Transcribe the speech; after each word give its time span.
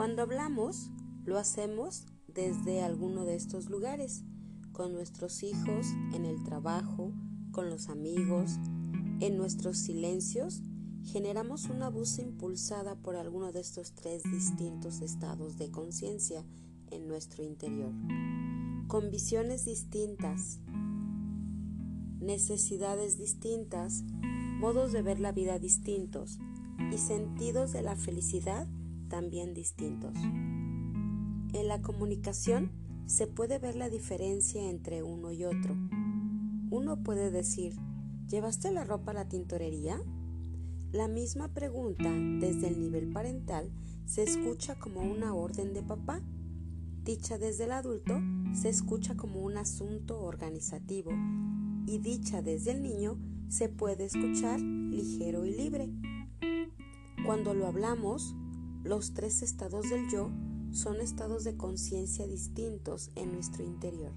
Cuando 0.00 0.22
hablamos, 0.22 0.90
lo 1.26 1.36
hacemos 1.36 2.06
desde 2.26 2.80
alguno 2.80 3.26
de 3.26 3.34
estos 3.34 3.68
lugares, 3.68 4.24
con 4.72 4.94
nuestros 4.94 5.42
hijos, 5.42 5.88
en 6.14 6.24
el 6.24 6.42
trabajo, 6.42 7.12
con 7.50 7.68
los 7.68 7.90
amigos, 7.90 8.58
en 9.20 9.36
nuestros 9.36 9.76
silencios, 9.76 10.62
generamos 11.04 11.66
una 11.66 11.90
voz 11.90 12.18
impulsada 12.18 12.94
por 12.94 13.14
alguno 13.14 13.52
de 13.52 13.60
estos 13.60 13.92
tres 13.92 14.22
distintos 14.22 15.02
estados 15.02 15.58
de 15.58 15.70
conciencia 15.70 16.46
en 16.90 17.06
nuestro 17.06 17.44
interior, 17.44 17.92
con 18.86 19.10
visiones 19.10 19.66
distintas, 19.66 20.60
necesidades 22.20 23.18
distintas, 23.18 24.02
modos 24.60 24.92
de 24.92 25.02
ver 25.02 25.20
la 25.20 25.32
vida 25.32 25.58
distintos 25.58 26.38
y 26.90 26.96
sentidos 26.96 27.72
de 27.72 27.82
la 27.82 27.96
felicidad 27.96 28.66
también 29.10 29.52
distintos. 29.52 30.14
En 31.52 31.68
la 31.68 31.82
comunicación 31.82 32.70
se 33.04 33.26
puede 33.26 33.58
ver 33.58 33.76
la 33.76 33.90
diferencia 33.90 34.70
entre 34.70 35.02
uno 35.02 35.32
y 35.32 35.44
otro. 35.44 35.76
Uno 36.70 37.02
puede 37.02 37.30
decir, 37.30 37.74
¿llevaste 38.28 38.72
la 38.72 38.84
ropa 38.84 39.10
a 39.10 39.14
la 39.14 39.28
tintorería? 39.28 40.00
La 40.92 41.08
misma 41.08 41.52
pregunta 41.52 42.10
desde 42.10 42.68
el 42.68 42.80
nivel 42.80 43.12
parental 43.12 43.70
se 44.06 44.22
escucha 44.22 44.78
como 44.78 45.00
una 45.02 45.34
orden 45.34 45.74
de 45.74 45.82
papá. 45.82 46.22
Dicha 47.04 47.36
desde 47.36 47.64
el 47.64 47.72
adulto 47.72 48.20
se 48.54 48.68
escucha 48.68 49.16
como 49.16 49.40
un 49.40 49.56
asunto 49.56 50.20
organizativo 50.22 51.10
y 51.86 51.98
dicha 51.98 52.42
desde 52.42 52.70
el 52.70 52.82
niño 52.82 53.18
se 53.48 53.68
puede 53.68 54.04
escuchar 54.04 54.60
ligero 54.60 55.44
y 55.44 55.52
libre. 55.52 55.90
Cuando 57.26 57.54
lo 57.54 57.66
hablamos, 57.66 58.34
los 58.82 59.12
tres 59.14 59.42
estados 59.42 59.90
del 59.90 60.08
yo 60.10 60.30
son 60.72 61.00
estados 61.00 61.44
de 61.44 61.56
conciencia 61.56 62.26
distintos 62.26 63.10
en 63.14 63.32
nuestro 63.32 63.64
interior 63.64 64.12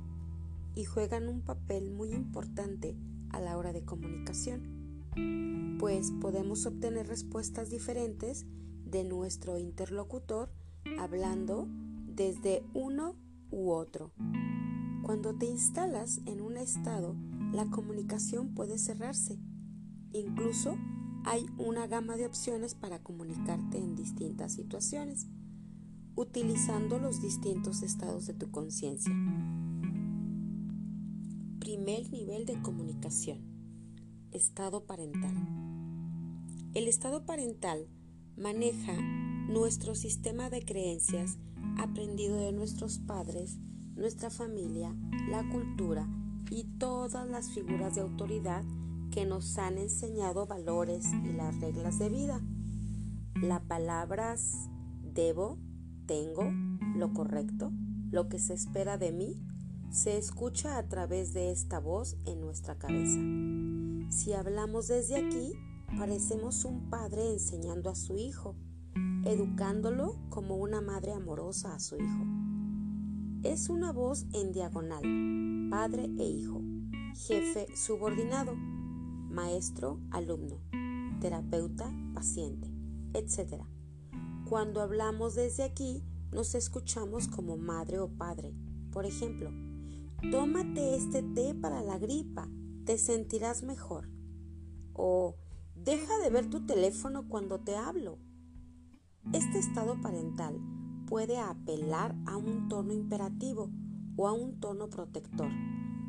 y 0.75 0.86
juegan 0.86 1.28
un 1.28 1.42
papel 1.42 1.92
muy 1.92 2.14
importante 2.14 2.95
a 3.30 3.39
la 3.39 3.58
hora 3.58 3.73
de 3.73 3.84
comunicación, 3.84 5.78
pues 5.80 6.11
podemos 6.22 6.66
obtener 6.66 7.08
respuestas 7.08 7.69
diferentes 7.69 8.45
de 8.86 9.03
nuestro 9.03 9.58
interlocutor 9.58 10.52
hablando 11.00 11.67
desde 12.08 12.64
uno 12.73 13.16
u 13.50 13.72
otro. 13.72 14.11
Cuando 15.02 15.36
te 15.36 15.45
instalas 15.45 16.22
en 16.25 16.41
un 16.41 16.58
estado, 16.58 17.16
la 17.52 17.66
comunicación 17.69 18.53
puede 18.53 18.78
cerrarse. 18.78 19.38
Incluso 20.14 20.78
hay 21.26 21.46
una 21.58 21.88
gama 21.88 22.18
de 22.18 22.26
opciones 22.26 22.76
para 22.76 23.00
comunicarte 23.00 23.78
en 23.78 23.96
distintas 23.96 24.54
situaciones 24.54 25.28
utilizando 26.16 27.00
los 27.00 27.22
distintos 27.22 27.82
estados 27.82 28.28
de 28.28 28.34
tu 28.34 28.52
conciencia. 28.52 29.14
Primer 31.60 32.12
nivel 32.12 32.46
de 32.46 32.62
comunicación. 32.62 33.40
Estado 34.32 34.86
parental. 34.86 35.34
El 36.74 36.88
estado 36.88 37.26
parental 37.26 37.88
maneja 38.36 38.94
nuestro 39.48 39.96
sistema 39.96 40.50
de 40.50 40.66
creencias 40.66 41.38
aprendido 41.78 42.38
de 42.38 42.52
nuestros 42.52 43.00
padres, 43.00 43.58
nuestra 43.96 44.30
familia, 44.30 44.96
la 45.30 45.48
cultura 45.50 46.08
y 46.50 46.66
todas 46.78 47.28
las 47.28 47.52
figuras 47.52 47.96
de 47.96 48.02
autoridad 48.02 48.64
que 49.14 49.25
nos 49.25 49.59
han 49.59 49.78
enseñado 49.78 50.47
valores 50.47 51.06
y 51.23 51.33
las 51.33 51.59
reglas 51.59 52.00
de 52.00 52.09
vida. 52.09 52.42
Las 53.36 53.61
palabras 53.61 54.69
debo, 55.03 55.59
tengo, 56.08 56.52
lo 56.95 57.13
correcto, 57.13 57.72
lo 58.09 58.28
que 58.28 58.40
se 58.40 58.56
espera 58.56 58.97
de 58.97 59.12
mí, 59.12 59.40
se 59.91 60.18
escucha 60.18 60.79
a 60.79 60.88
través 60.88 61.31
de 61.34 61.52
esta 61.52 61.79
voz 61.79 62.18
en 62.25 62.41
nuestra 62.41 62.79
cabeza. 62.79 63.19
Si 64.09 64.34
hablamos 64.34 64.88
desde 64.88 65.18
aquí, 65.18 65.53
parecemos 65.96 66.66
un 66.66 66.90
padre 66.90 67.34
enseñando 67.34 67.91
a 67.91 67.96
su 67.96 68.18
hijo, 68.18 68.56
educándolo 69.25 70.18
como 70.29 70.56
una 70.56 70.81
madre 70.81 71.13
amorosa 71.13 71.75
a 71.75 71.79
su 71.79 71.97
hijo. 71.97 72.25
Es 73.44 73.69
una 73.69 73.91
voz 73.91 74.25
en 74.34 74.52
diagonal, 74.53 75.03
padre 75.69 76.09
e 76.18 76.23
hijo, 76.23 76.62
jefe 77.28 77.68
subordinado, 77.75 78.56
maestro 79.34 80.00
alumno, 80.12 80.62
terapeuta 81.20 81.92
paciente, 82.14 82.70
etc. 83.14 83.64
Cuando 84.48 84.82
hablamos 84.82 85.36
desde 85.36 85.64
aquí, 85.64 86.04
nos 86.32 86.54
escuchamos 86.56 87.28
como 87.28 87.58
madre 87.58 88.00
o 88.00 88.08
padre. 88.08 88.54
Por 88.92 89.06
ejemplo, 89.06 89.50
tómate 90.32 90.96
este 90.96 91.24
té 91.24 91.56
para 91.56 91.82
la 91.82 91.98
gripa, 91.98 92.48
te 92.86 92.98
sentirás 92.98 93.64
mejor. 93.64 94.08
O 94.94 95.36
deja 95.76 96.18
de 96.20 96.30
ver 96.30 96.50
tu 96.50 96.66
teléfono 96.66 97.28
cuando 97.28 97.60
te 97.60 97.76
hablo. 97.76 98.20
Este 99.34 99.58
estado 99.58 100.00
parental 100.02 100.60
puede 101.08 101.40
apelar 101.40 102.16
a 102.28 102.38
un 102.38 102.68
tono 102.68 102.94
imperativo 102.94 103.72
o 104.16 104.28
a 104.28 104.34
un 104.34 104.60
tono 104.60 104.90
protector, 104.90 105.50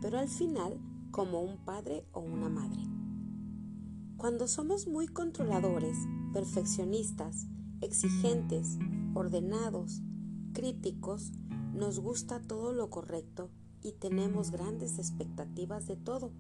pero 0.03 0.19
al 0.19 0.29
final 0.29 0.79
como 1.11 1.41
un 1.41 1.65
padre 1.65 2.05
o 2.13 2.21
una 2.21 2.49
madre. 2.49 2.94
Cuando 4.17 4.47
somos 4.47 4.87
muy 4.87 5.07
controladores, 5.09 5.99
perfeccionistas, 6.33 7.47
exigentes, 7.81 8.79
ordenados, 9.13 10.03
críticos, 10.53 11.33
nos 11.75 11.99
gusta 11.99 12.41
todo 12.41 12.73
lo 12.73 12.89
correcto 12.89 13.51
y 13.83 13.93
tenemos 13.93 14.51
grandes 14.51 14.99
expectativas 14.99 15.87
de 15.87 15.97
todo. 15.97 16.33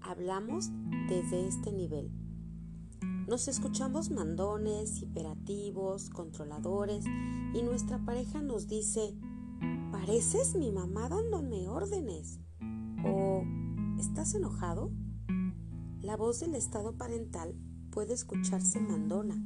Hablamos 0.00 0.70
desde 1.08 1.46
este 1.46 1.72
nivel. 1.72 2.10
Nos 3.28 3.48
escuchamos 3.48 4.10
mandones, 4.10 5.02
hiperativos, 5.02 6.08
controladores 6.10 7.04
y 7.54 7.62
nuestra 7.62 7.98
pareja 8.04 8.40
nos 8.40 8.66
dice, 8.66 9.14
pareces 9.92 10.54
mi 10.54 10.72
mamá 10.72 11.08
dándome 11.08 11.68
órdenes. 11.68 12.40
o 13.04 13.42
¿estás 13.98 14.34
enojado? 14.34 14.90
La 16.02 16.16
voz 16.16 16.40
del 16.40 16.54
estado 16.54 16.96
parental 16.96 17.54
puede 17.90 18.14
escucharse 18.14 18.80
mandona 18.80 19.44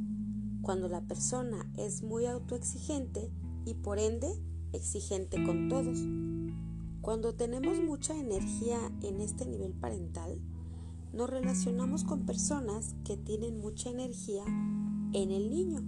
cuando 0.62 0.88
la 0.88 1.00
persona 1.00 1.68
es 1.76 2.04
muy 2.04 2.26
autoexigente 2.26 3.28
y 3.66 3.74
por 3.74 3.98
ende 3.98 4.28
exigente 4.72 5.42
con 5.44 5.68
todos. 5.68 5.98
Cuando 7.00 7.34
tenemos 7.34 7.82
mucha 7.82 8.16
energía 8.16 8.78
en 9.02 9.20
este 9.20 9.46
nivel 9.46 9.72
parental, 9.72 10.40
nos 11.12 11.28
relacionamos 11.28 12.04
con 12.04 12.24
personas 12.24 12.94
que 13.04 13.16
tienen 13.16 13.58
mucha 13.58 13.90
energía 13.90 14.44
en 15.12 15.32
el 15.32 15.50
niño. 15.50 15.82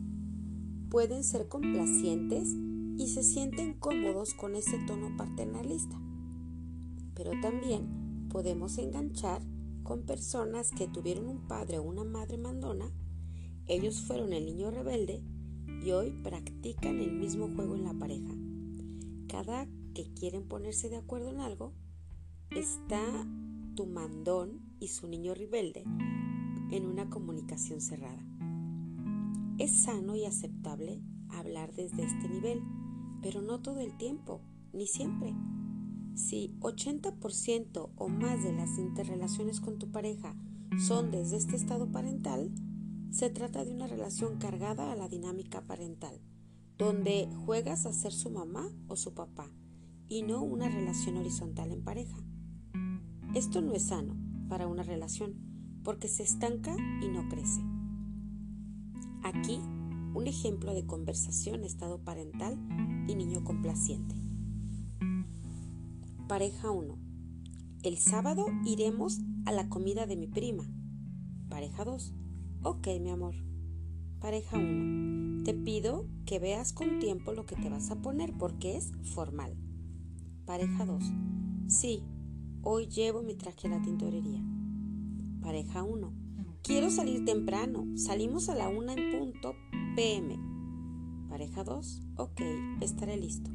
Pueden 0.91 1.23
ser 1.23 1.49
complacientes 1.49 2.55
y 2.99 3.07
se 3.07 3.23
sienten 3.23 3.75
cómodos 3.75 4.35
con 4.35 4.57
ese 4.57 4.79
tono 4.87 5.17
paternalista. 5.17 5.97
Pero 7.15 7.31
también 7.41 8.29
podemos 8.31 8.79
enganchar 8.79 9.43
con 9.87 10.03
personas 10.03 10.71
que 10.71 10.89
tuvieron 10.89 11.29
un 11.29 11.47
padre 11.47 11.79
o 11.79 11.83
una 11.83 12.05
madre 12.05 12.37
mandona 12.37 12.93
ellos 13.69 14.01
fueron 14.01 14.33
el 14.33 14.47
niño 14.47 14.71
rebelde 14.71 15.23
y 15.85 15.91
hoy 15.91 16.13
practican 16.23 17.01
el 17.01 17.13
mismo 17.13 17.49
juego 17.55 17.75
en 17.75 17.85
la 17.85 17.95
pareja. 17.95 18.33
Cada 19.29 19.67
que 19.93 20.13
quieren 20.15 20.47
ponerse 20.47 20.89
de 20.89 20.97
acuerdo 20.97 21.31
en 21.31 21.41
algo, 21.41 21.73
está 22.51 23.03
tu 23.75 23.87
mandón 23.87 24.61
y 24.79 24.89
su 24.89 25.09
niño 25.09 25.35
rebelde 25.35 25.83
en 26.71 26.87
una 26.87 27.11
comunicación 27.11 27.81
cerrada. 27.81 28.25
Es 29.59 29.73
sano 29.83 30.15
y 30.15 30.25
aceptable 30.25 31.03
hablar 31.29 31.75
desde 31.75 32.05
este 32.05 32.29
nivel, 32.29 32.63
pero 33.21 33.43
no 33.43 33.63
todo 33.63 33.81
el 33.81 33.97
tiempo, 33.97 34.43
ni 34.73 34.87
siempre. 34.87 35.35
Si 36.17 36.57
80% 36.61 37.91
o 37.95 38.09
más 38.09 38.43
de 38.43 38.55
las 38.55 38.79
interrelaciones 38.79 39.61
con 39.61 39.79
tu 39.79 39.91
pareja 39.93 40.35
son 40.79 41.11
desde 41.11 41.37
este 41.37 41.57
estado 41.57 41.93
parental, 41.93 42.51
se 43.11 43.29
trata 43.29 43.67
de 43.67 43.71
una 43.71 43.87
relación 43.87 44.39
cargada 44.39 44.91
a 44.91 44.97
la 44.97 45.09
dinámica 45.09 45.67
parental, 45.67 46.19
donde 46.79 47.29
juegas 47.45 47.85
a 47.85 47.93
ser 47.93 48.15
su 48.15 48.31
mamá 48.31 48.67
o 48.89 48.97
su 48.97 49.13
papá 49.13 49.51
y 50.09 50.23
no 50.23 50.43
una 50.43 50.71
relación 50.71 51.19
horizontal 51.19 51.71
en 51.71 51.85
pareja. 51.85 52.17
Esto 53.35 53.61
no 53.61 53.75
es 53.75 53.89
sano 53.89 54.17
para 54.49 54.67
una 54.67 54.85
relación 54.85 55.35
porque 55.85 56.09
se 56.09 56.23
estanca 56.23 56.75
y 57.03 57.09
no 57.09 57.29
crece. 57.29 57.61
Aquí 59.23 59.61
un 60.15 60.27
ejemplo 60.27 60.73
de 60.73 60.87
conversación 60.87 61.63
estado 61.63 61.99
parental 61.99 62.57
y 63.07 63.15
niño 63.15 63.45
complaciente. 63.45 64.26
Pareja 66.29 66.73
1. 66.73 66.99
El 67.85 67.99
sábado 67.99 68.47
iremos 68.65 69.21
a 69.45 69.53
la 69.53 69.69
comida 69.69 70.07
de 70.07 70.17
mi 70.17 70.27
prima. 70.27 70.65
Pareja 71.49 71.85
2. 71.85 72.15
Ok, 72.65 72.89
mi 73.01 73.11
amor. 73.11 73.37
Pareja 74.19 74.59
1. 74.59 75.45
Te 75.45 75.55
pido 75.55 76.09
que 76.25 76.41
veas 76.41 76.73
con 76.73 76.99
tiempo 76.99 77.33
lo 77.33 77.47
que 77.47 77.55
te 77.55 77.69
vas 77.69 77.93
a 77.93 78.03
poner 78.03 78.35
porque 78.37 78.77
es 78.77 78.91
formal. 79.15 79.57
Pareja 80.47 80.85
2. 80.85 81.05
Sí, 81.69 82.03
hoy 82.63 82.89
llevo 82.89 83.23
mi 83.23 83.37
traje 83.37 83.69
a 83.69 83.71
la 83.71 83.83
tintorería. 83.83 84.43
Pareja 85.43 85.85
1. 85.85 86.13
Quiero 86.65 86.91
salir 86.91 87.25
temprano. 87.25 87.87
Salimos 87.95 88.49
a 88.49 88.57
la 88.57 88.69
1 88.69 88.93
en 88.95 89.19
punto 89.21 89.55
PM. 89.95 90.37
Pareja 91.29 91.63
2. 91.63 92.03
Ok, 92.17 92.41
estaré 92.81 93.17
listo. 93.17 93.53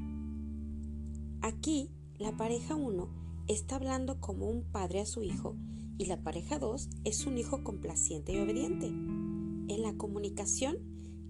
Aquí, 1.42 1.90
la 2.22 2.38
pareja 2.38 2.76
1 2.76 3.10
está 3.48 3.78
hablando 3.78 4.22
como 4.22 4.48
un 4.48 4.64
padre 4.64 5.02
a 5.02 5.06
su 5.08 5.24
hijo 5.24 5.56
y 5.98 6.06
la 6.06 6.22
pareja 6.22 6.60
2 6.60 6.90
es 7.04 7.26
un 7.26 7.40
hijo 7.40 7.64
complaciente 7.64 8.34
y 8.34 8.40
obediente. 8.40 8.88
En 8.88 9.82
la 9.82 9.98
comunicación, 9.98 10.78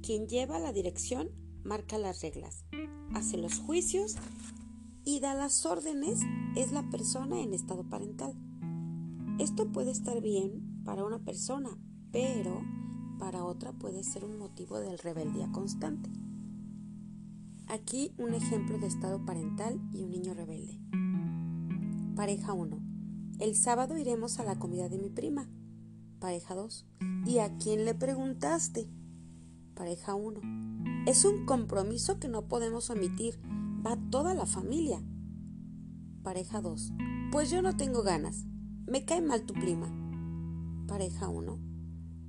quien 0.03 0.27
lleva 0.27 0.59
la 0.59 0.73
dirección 0.73 1.29
marca 1.63 1.97
las 1.97 2.21
reglas, 2.21 2.65
hace 3.13 3.37
los 3.37 3.59
juicios 3.59 4.17
y 5.05 5.21
da 5.21 5.33
las 5.33 5.65
órdenes 5.65 6.19
es 6.57 6.73
la 6.73 6.89
persona 6.89 7.39
en 7.39 7.53
estado 7.53 7.87
parental. 7.87 8.33
Esto 9.39 9.71
puede 9.71 9.91
estar 9.91 10.21
bien 10.21 10.83
para 10.83 11.05
una 11.05 11.19
persona, 11.19 11.69
pero 12.11 12.61
para 13.17 13.45
otra 13.45 13.71
puede 13.71 14.03
ser 14.03 14.25
un 14.25 14.37
motivo 14.37 14.79
de 14.79 14.97
rebeldía 14.97 15.49
constante. 15.53 16.09
Aquí 17.71 18.11
un 18.17 18.33
ejemplo 18.33 18.77
de 18.79 18.87
estado 18.87 19.23
parental 19.23 19.79
y 19.93 20.03
un 20.03 20.11
niño 20.11 20.33
rebelde. 20.33 20.77
Pareja 22.17 22.51
1. 22.51 22.77
El 23.39 23.55
sábado 23.55 23.97
iremos 23.97 24.39
a 24.39 24.43
la 24.43 24.59
comida 24.59 24.89
de 24.89 24.97
mi 24.97 25.09
prima. 25.09 25.47
Pareja 26.19 26.53
2. 26.53 26.85
¿Y 27.25 27.37
a 27.37 27.55
quién 27.59 27.85
le 27.85 27.95
preguntaste? 27.95 28.89
Pareja 29.73 30.15
1. 30.15 30.41
Es 31.07 31.23
un 31.23 31.45
compromiso 31.45 32.19
que 32.19 32.27
no 32.27 32.49
podemos 32.49 32.89
omitir. 32.89 33.39
Va 33.87 33.95
toda 34.09 34.33
la 34.33 34.45
familia. 34.45 35.01
Pareja 36.23 36.59
2. 36.59 36.91
Pues 37.31 37.49
yo 37.51 37.61
no 37.61 37.77
tengo 37.77 38.03
ganas. 38.03 38.43
Me 38.85 39.05
cae 39.05 39.21
mal 39.21 39.45
tu 39.45 39.53
prima. 39.53 39.87
Pareja 40.89 41.29
1. 41.29 41.57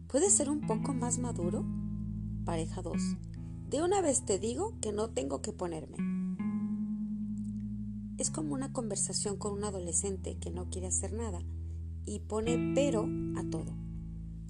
¿Puedes 0.06 0.35
ser 0.35 0.50
un 0.50 0.61
poco 0.61 0.94
más 0.94 1.19
maduro? 1.19 1.65
Pareja 2.44 2.81
2. 2.81 3.31
De 3.73 3.83
una 3.83 4.03
vez 4.03 4.27
te 4.27 4.39
digo 4.39 4.79
que 4.83 4.93
no 4.93 5.09
tengo 5.09 5.41
que 5.41 5.55
ponerme. 5.55 5.97
Es 8.19 8.31
como 8.31 8.53
una 8.53 8.71
conversación 8.71 9.39
con 9.39 9.55
un 9.55 9.65
adolescente 9.65 10.37
que 10.37 10.51
no 10.51 10.69
quiere 10.69 10.89
hacer 10.89 11.15
nada 11.15 11.41
y 12.05 12.19
pone 12.19 12.75
pero 12.75 13.09
a 13.35 13.49
todo. 13.49 13.75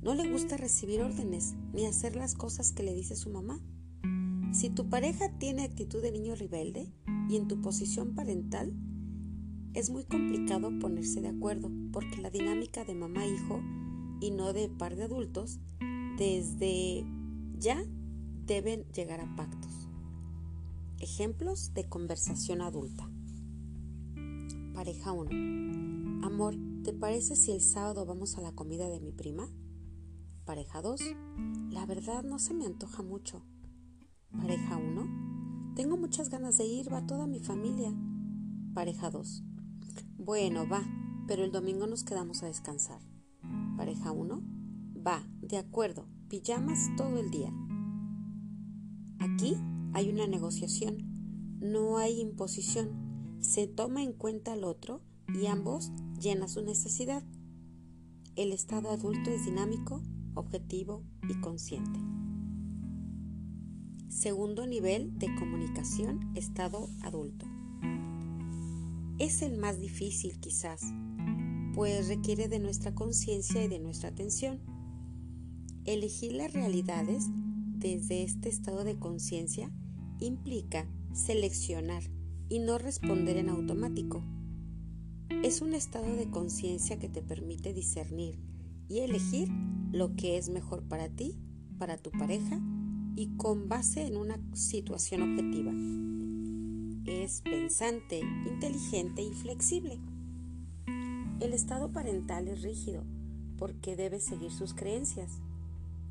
No 0.03 0.17
le 0.17 0.29
gusta 0.29 0.57
recibir 0.57 1.03
órdenes 1.03 1.55
ni 1.73 1.87
hacer 1.87 2.17
las 2.17 2.35
cosas 2.35 2.73
que 2.73 2.83
le 2.83 2.95
dice 2.95 3.15
su 3.15 3.31
mamá. 3.31 3.61
Si 4.53 4.71
tu 4.71 4.89
pareja 4.89 5.31
tiene 5.39 5.63
actitud 5.63 6.03
de 6.03 6.11
niño 6.11 6.35
rebelde 6.35 6.93
y 7.29 7.37
en 7.37 7.47
tu 7.47 7.61
posición 7.61 8.17
parental, 8.17 8.75
es 9.73 9.89
muy 9.91 10.03
complicado 10.03 10.77
ponerse 10.81 11.21
de 11.21 11.29
acuerdo 11.29 11.71
porque 11.93 12.21
la 12.21 12.31
dinámica 12.31 12.85
de 12.85 12.97
mamá-hijo 12.97 13.63
y 14.21 14.33
no 14.33 14.53
de 14.53 14.69
par 14.69 14.97
de 14.97 15.05
adultos 15.05 15.61
desde 16.19 17.05
ya 17.57 17.87
deben 18.47 18.85
llegar 18.93 19.21
a 19.21 19.37
pactos. 19.37 19.89
Ejemplos 20.99 21.75
de 21.75 21.89
conversación 21.89 22.61
adulta. 22.61 23.09
Pareja 24.75 25.13
1. 25.13 26.27
Amor, 26.27 26.57
¿te 26.85 26.93
parece 26.93 27.37
si 27.37 27.53
el 27.53 27.61
sábado 27.61 28.07
vamos 28.07 28.37
a 28.37 28.41
la 28.41 28.53
comida 28.53 28.89
de 28.89 29.01
mi 29.01 29.13
prima? 29.13 29.49
Pareja 30.45 30.83
2. 30.83 31.01
La 31.71 31.87
verdad 31.87 32.23
no 32.25 32.39
se 32.39 32.55
me 32.55 32.67
antoja 32.67 33.03
mucho. 33.03 33.45
Pareja 34.37 34.77
1. 34.77 35.75
Tengo 35.77 35.97
muchas 35.97 36.31
ganas 36.31 36.59
de 36.59 36.67
ir, 36.67 36.93
va 36.93 37.07
toda 37.07 37.27
mi 37.27 37.41
familia. 37.41 37.93
Pareja 38.75 39.11
2. 39.11 39.45
Bueno, 40.19 40.69
va, 40.69 40.83
pero 41.27 41.45
el 41.45 41.53
domingo 41.53 41.87
nos 41.87 42.05
quedamos 42.05 42.43
a 42.43 42.47
descansar. 42.47 43.01
Pareja 43.77 44.13
1. 44.13 44.43
Va, 45.07 45.23
de 45.41 45.59
acuerdo, 45.59 46.07
pijamas 46.29 46.91
todo 46.97 47.19
el 47.19 47.31
día. 47.31 47.53
Aquí 49.23 49.57
hay 49.93 50.11
una 50.11 50.27
negociación, 50.27 50.99
no 51.61 51.99
hay 51.99 52.21
imposición. 52.21 53.39
Se 53.41 53.67
toma 53.67 54.03
en 54.03 54.13
cuenta 54.13 54.53
al 54.53 54.65
otro 54.65 55.01
y 55.33 55.47
ambos 55.47 55.93
llenan 56.21 56.49
su 56.49 56.63
necesidad. 56.63 57.23
El 58.35 58.53
estado 58.53 58.91
adulto 58.91 59.31
es 59.31 59.45
dinámico, 59.45 60.03
objetivo 60.35 61.05
y 61.29 61.41
consciente. 61.41 62.01
Segundo 64.09 64.67
nivel 64.67 65.17
de 65.19 65.35
comunicación, 65.37 66.33
estado 66.35 66.89
adulto 67.03 67.47
es 69.23 69.43
el 69.43 69.57
más 69.57 69.79
difícil 69.79 70.41
quizás, 70.41 70.83
pues 71.75 72.09
requiere 72.09 72.49
de 72.49 72.59
nuestra 72.59 72.93
conciencia 72.93 73.63
y 73.63 73.69
de 73.69 73.79
nuestra 73.79 74.09
atención. 74.09 74.61
Elegir 75.85 76.33
las 76.33 76.53
realidades 76.53 77.29
desde 77.83 78.23
este 78.23 78.49
estado 78.49 78.85
de 78.85 78.99
conciencia 78.99 79.71
implica 80.21 80.87
seleccionar 81.13 82.03
y 82.49 82.61
no 82.61 82.79
responder 82.79 83.37
en 83.37 83.49
automático. 83.49 84.25
Es 85.43 85.61
un 85.61 85.75
estado 85.75 86.15
de 86.17 86.31
conciencia 86.31 86.99
que 86.99 87.09
te 87.09 87.23
permite 87.23 87.75
discernir 87.75 88.39
y 88.89 89.01
elegir 89.01 89.49
lo 89.91 90.15
que 90.15 90.39
es 90.39 90.49
mejor 90.49 90.83
para 90.85 91.09
ti, 91.09 91.37
para 91.79 91.99
tu 91.99 92.11
pareja 92.11 92.61
y 93.17 93.37
con 93.37 93.69
base 93.69 94.07
en 94.07 94.17
una 94.17 94.41
situación 94.55 95.23
objetiva 95.23 95.73
es 97.23 97.41
pensante, 97.43 98.21
inteligente 98.21 99.23
y 99.23 99.33
flexible. 99.33 99.99
El 101.41 101.53
estado 101.53 101.93
parental 101.93 102.49
es 102.49 102.63
rígido 102.63 103.05
porque 103.59 103.97
debe 103.97 104.21
seguir 104.21 104.51
sus 104.53 104.75
creencias. 104.75 105.41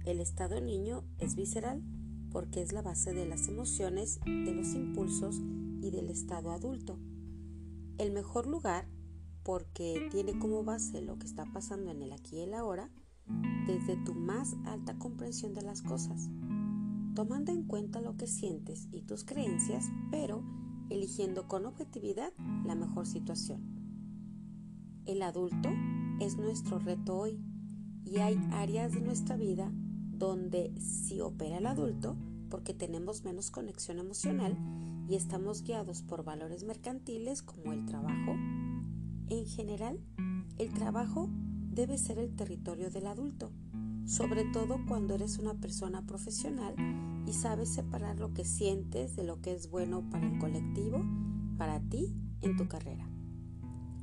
El 0.04 0.20
estado 0.20 0.60
niño 0.60 1.04
es 1.20 1.36
visceral 1.36 1.84
porque 2.32 2.62
es 2.62 2.72
la 2.72 2.82
base 2.82 3.14
de 3.14 3.28
las 3.28 3.48
emociones, 3.48 4.20
de 4.26 4.54
los 4.54 4.74
impulsos 4.74 5.40
y 5.82 5.92
del 5.92 6.10
estado 6.10 6.52
adulto. 6.52 6.98
El 8.00 8.12
mejor 8.12 8.48
lugar 8.48 8.88
porque 9.44 10.08
tiene 10.12 10.38
como 10.40 10.64
base 10.64 11.02
lo 11.02 11.20
que 11.20 11.28
está 11.28 11.46
pasando 11.46 11.92
en 11.92 12.02
el 12.02 12.14
aquí 12.14 12.38
y 12.38 12.42
el 12.42 12.54
ahora 12.56 12.90
desde 13.68 13.96
tu 13.98 14.16
más 14.16 14.56
alta 14.66 14.98
comprensión 14.98 15.54
de 15.54 15.62
las 15.62 15.84
cosas, 15.84 16.30
tomando 17.14 17.52
en 17.52 17.64
cuenta 17.64 18.02
lo 18.02 18.18
que 18.18 18.26
sientes 18.26 18.88
y 18.92 19.04
tus 19.04 19.24
creencias, 19.24 19.86
pero 20.10 20.44
eligiendo 20.90 21.48
con 21.48 21.66
objetividad 21.66 22.34
la 22.66 22.74
mejor 22.74 23.06
situación. 23.06 23.62
El 25.06 25.22
adulto 25.22 25.70
es 26.20 26.38
nuestro 26.38 26.80
reto 26.80 27.18
hoy 27.18 27.40
y 28.04 28.18
hay 28.18 28.40
áreas 28.52 28.94
de 28.94 29.02
nuestra 29.02 29.38
vida 29.38 29.72
donde 30.22 30.72
sí 30.80 31.20
opera 31.20 31.58
el 31.58 31.66
adulto 31.66 32.16
porque 32.52 32.76
tenemos 32.76 33.24
menos 33.24 33.50
conexión 33.50 33.98
emocional 33.98 34.56
y 35.10 35.16
estamos 35.16 35.64
guiados 35.64 36.04
por 36.04 36.24
valores 36.24 36.64
mercantiles 36.64 37.42
como 37.42 37.74
el 37.74 37.88
trabajo. 37.88 38.36
En 39.30 39.48
general, 39.48 40.00
el 40.60 40.72
trabajo 40.74 41.28
debe 41.72 41.98
ser 41.98 42.20
el 42.20 42.36
territorio 42.36 42.92
del 42.92 43.08
adulto, 43.08 43.52
sobre 44.06 44.46
todo 44.46 44.78
cuando 44.88 45.16
eres 45.16 45.40
una 45.40 45.56
persona 45.56 46.06
profesional 46.06 46.76
y 47.26 47.34
sabes 47.34 47.70
separar 47.70 48.20
lo 48.20 48.32
que 48.36 48.46
sientes 48.46 49.16
de 49.16 49.24
lo 49.24 49.42
que 49.42 49.54
es 49.54 49.72
bueno 49.72 50.08
para 50.12 50.28
el 50.28 50.38
colectivo, 50.38 51.04
para 51.58 51.80
ti, 51.80 52.16
en 52.42 52.58
tu 52.58 52.68
carrera. 52.68 53.10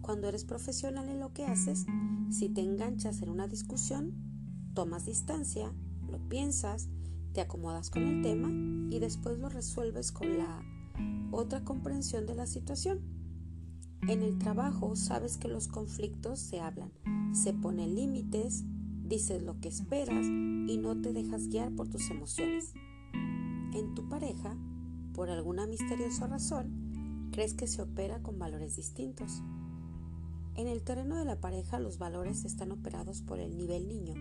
Cuando 0.00 0.26
eres 0.26 0.44
profesional 0.44 1.08
en 1.08 1.20
lo 1.20 1.32
que 1.32 1.44
haces, 1.44 1.86
si 2.30 2.48
te 2.48 2.62
enganchas 2.62 3.22
en 3.22 3.28
una 3.28 3.46
discusión, 3.46 4.14
tomas 4.74 5.06
distancia, 5.06 5.72
lo 6.08 6.18
piensas, 6.28 6.88
te 7.32 7.40
acomodas 7.40 7.90
con 7.90 8.02
el 8.02 8.22
tema 8.22 8.48
y 8.94 8.98
después 8.98 9.38
lo 9.38 9.48
resuelves 9.48 10.12
con 10.12 10.38
la 10.38 10.62
otra 11.30 11.64
comprensión 11.64 12.26
de 12.26 12.34
la 12.34 12.46
situación. 12.46 13.00
En 14.08 14.22
el 14.22 14.38
trabajo 14.38 14.96
sabes 14.96 15.36
que 15.36 15.48
los 15.48 15.68
conflictos 15.68 16.38
se 16.38 16.60
hablan, 16.60 16.92
se 17.32 17.52
ponen 17.52 17.94
límites, 17.94 18.64
dices 19.04 19.42
lo 19.42 19.60
que 19.60 19.68
esperas 19.68 20.26
y 20.26 20.78
no 20.78 21.00
te 21.00 21.12
dejas 21.12 21.48
guiar 21.48 21.72
por 21.72 21.88
tus 21.88 22.10
emociones 22.10 22.72
en 23.78 23.94
tu 23.94 24.08
pareja, 24.08 24.56
por 25.14 25.30
alguna 25.30 25.66
misteriosa 25.66 26.26
razón, 26.26 27.28
crees 27.32 27.54
que 27.54 27.66
se 27.66 27.82
opera 27.82 28.22
con 28.22 28.38
valores 28.38 28.76
distintos. 28.76 29.42
En 30.54 30.66
el 30.66 30.82
terreno 30.82 31.16
de 31.16 31.24
la 31.24 31.40
pareja 31.40 31.78
los 31.78 31.98
valores 31.98 32.44
están 32.44 32.72
operados 32.72 33.22
por 33.22 33.38
el 33.38 33.56
nivel 33.56 33.88
niño, 33.88 34.14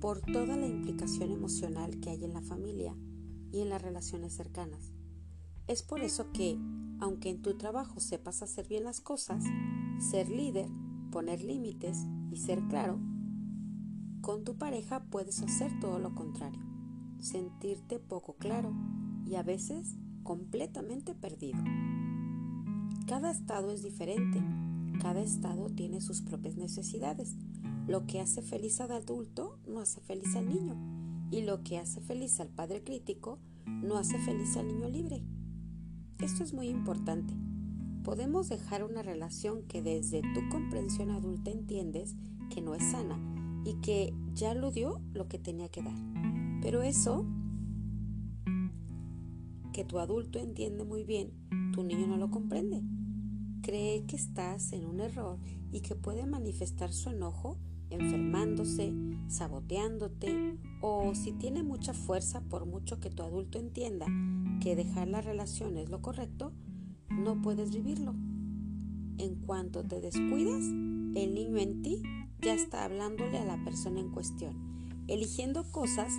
por 0.00 0.20
toda 0.20 0.56
la 0.56 0.66
implicación 0.66 1.30
emocional 1.32 2.00
que 2.00 2.10
hay 2.10 2.24
en 2.24 2.34
la 2.34 2.42
familia 2.42 2.94
y 3.52 3.60
en 3.60 3.70
las 3.70 3.82
relaciones 3.82 4.34
cercanas. 4.34 4.92
Es 5.66 5.82
por 5.82 6.00
eso 6.00 6.30
que, 6.32 6.58
aunque 7.00 7.30
en 7.30 7.42
tu 7.42 7.56
trabajo 7.56 8.00
sepas 8.00 8.42
hacer 8.42 8.68
bien 8.68 8.84
las 8.84 9.00
cosas, 9.00 9.44
ser 9.98 10.28
líder, 10.28 10.68
poner 11.10 11.42
límites 11.42 11.98
y 12.30 12.36
ser 12.36 12.62
claro, 12.68 13.00
con 14.20 14.44
tu 14.44 14.56
pareja 14.56 15.04
puedes 15.10 15.42
hacer 15.42 15.78
todo 15.80 15.98
lo 15.98 16.14
contrario 16.14 16.66
sentirte 17.20 17.98
poco 17.98 18.34
claro 18.36 18.72
y 19.26 19.34
a 19.36 19.42
veces 19.42 19.96
completamente 20.22 21.14
perdido. 21.14 21.62
Cada 23.06 23.30
estado 23.30 23.70
es 23.70 23.82
diferente, 23.82 24.42
cada 25.00 25.20
estado 25.20 25.68
tiene 25.70 26.00
sus 26.00 26.22
propias 26.22 26.56
necesidades. 26.56 27.36
Lo 27.86 28.04
que 28.06 28.20
hace 28.20 28.42
feliz 28.42 28.80
al 28.80 28.90
adulto 28.90 29.58
no 29.68 29.78
hace 29.80 30.00
feliz 30.00 30.34
al 30.34 30.48
niño 30.48 30.76
y 31.30 31.42
lo 31.42 31.62
que 31.62 31.78
hace 31.78 32.00
feliz 32.00 32.40
al 32.40 32.48
padre 32.48 32.82
crítico 32.82 33.38
no 33.66 33.96
hace 33.96 34.18
feliz 34.18 34.56
al 34.56 34.66
niño 34.66 34.88
libre. 34.88 35.22
Esto 36.18 36.42
es 36.42 36.52
muy 36.52 36.68
importante. 36.68 37.34
Podemos 38.02 38.48
dejar 38.48 38.82
una 38.82 39.02
relación 39.02 39.62
que 39.68 39.82
desde 39.82 40.22
tu 40.34 40.48
comprensión 40.50 41.10
adulta 41.10 41.50
entiendes 41.50 42.16
que 42.50 42.60
no 42.60 42.74
es 42.74 42.82
sana 42.82 43.20
y 43.64 43.74
que 43.80 44.14
ya 44.34 44.54
lo 44.54 44.70
dio 44.72 45.00
lo 45.12 45.28
que 45.28 45.38
tenía 45.38 45.68
que 45.68 45.82
dar. 45.82 45.98
Pero 46.62 46.82
eso 46.82 47.24
que 49.72 49.84
tu 49.84 49.98
adulto 49.98 50.38
entiende 50.40 50.84
muy 50.84 51.04
bien, 51.04 51.32
tu 51.72 51.84
niño 51.84 52.06
no 52.06 52.16
lo 52.16 52.30
comprende. 52.30 52.82
Cree 53.62 54.04
que 54.06 54.16
estás 54.16 54.72
en 54.72 54.86
un 54.86 55.00
error 55.00 55.38
y 55.70 55.80
que 55.80 55.94
puede 55.94 56.26
manifestar 56.26 56.92
su 56.92 57.10
enojo 57.10 57.58
enfermándose, 57.90 58.92
saboteándote 59.28 60.58
o 60.80 61.14
si 61.14 61.32
tiene 61.32 61.62
mucha 61.62 61.94
fuerza 61.94 62.40
por 62.42 62.66
mucho 62.66 63.00
que 63.00 63.10
tu 63.10 63.22
adulto 63.22 63.58
entienda 63.58 64.06
que 64.60 64.76
dejar 64.76 65.08
la 65.08 65.20
relación 65.20 65.76
es 65.76 65.90
lo 65.90 66.00
correcto, 66.02 66.52
no 67.10 67.40
puedes 67.42 67.72
vivirlo. 67.72 68.14
En 69.18 69.36
cuanto 69.46 69.82
te 69.82 70.00
descuidas, 70.00 70.64
el 70.64 71.34
niño 71.34 71.56
en 71.58 71.82
ti 71.82 72.02
ya 72.40 72.54
está 72.54 72.84
hablándole 72.84 73.38
a 73.38 73.44
la 73.44 73.62
persona 73.64 74.00
en 74.00 74.10
cuestión, 74.10 74.54
eligiendo 75.08 75.70
cosas 75.70 76.12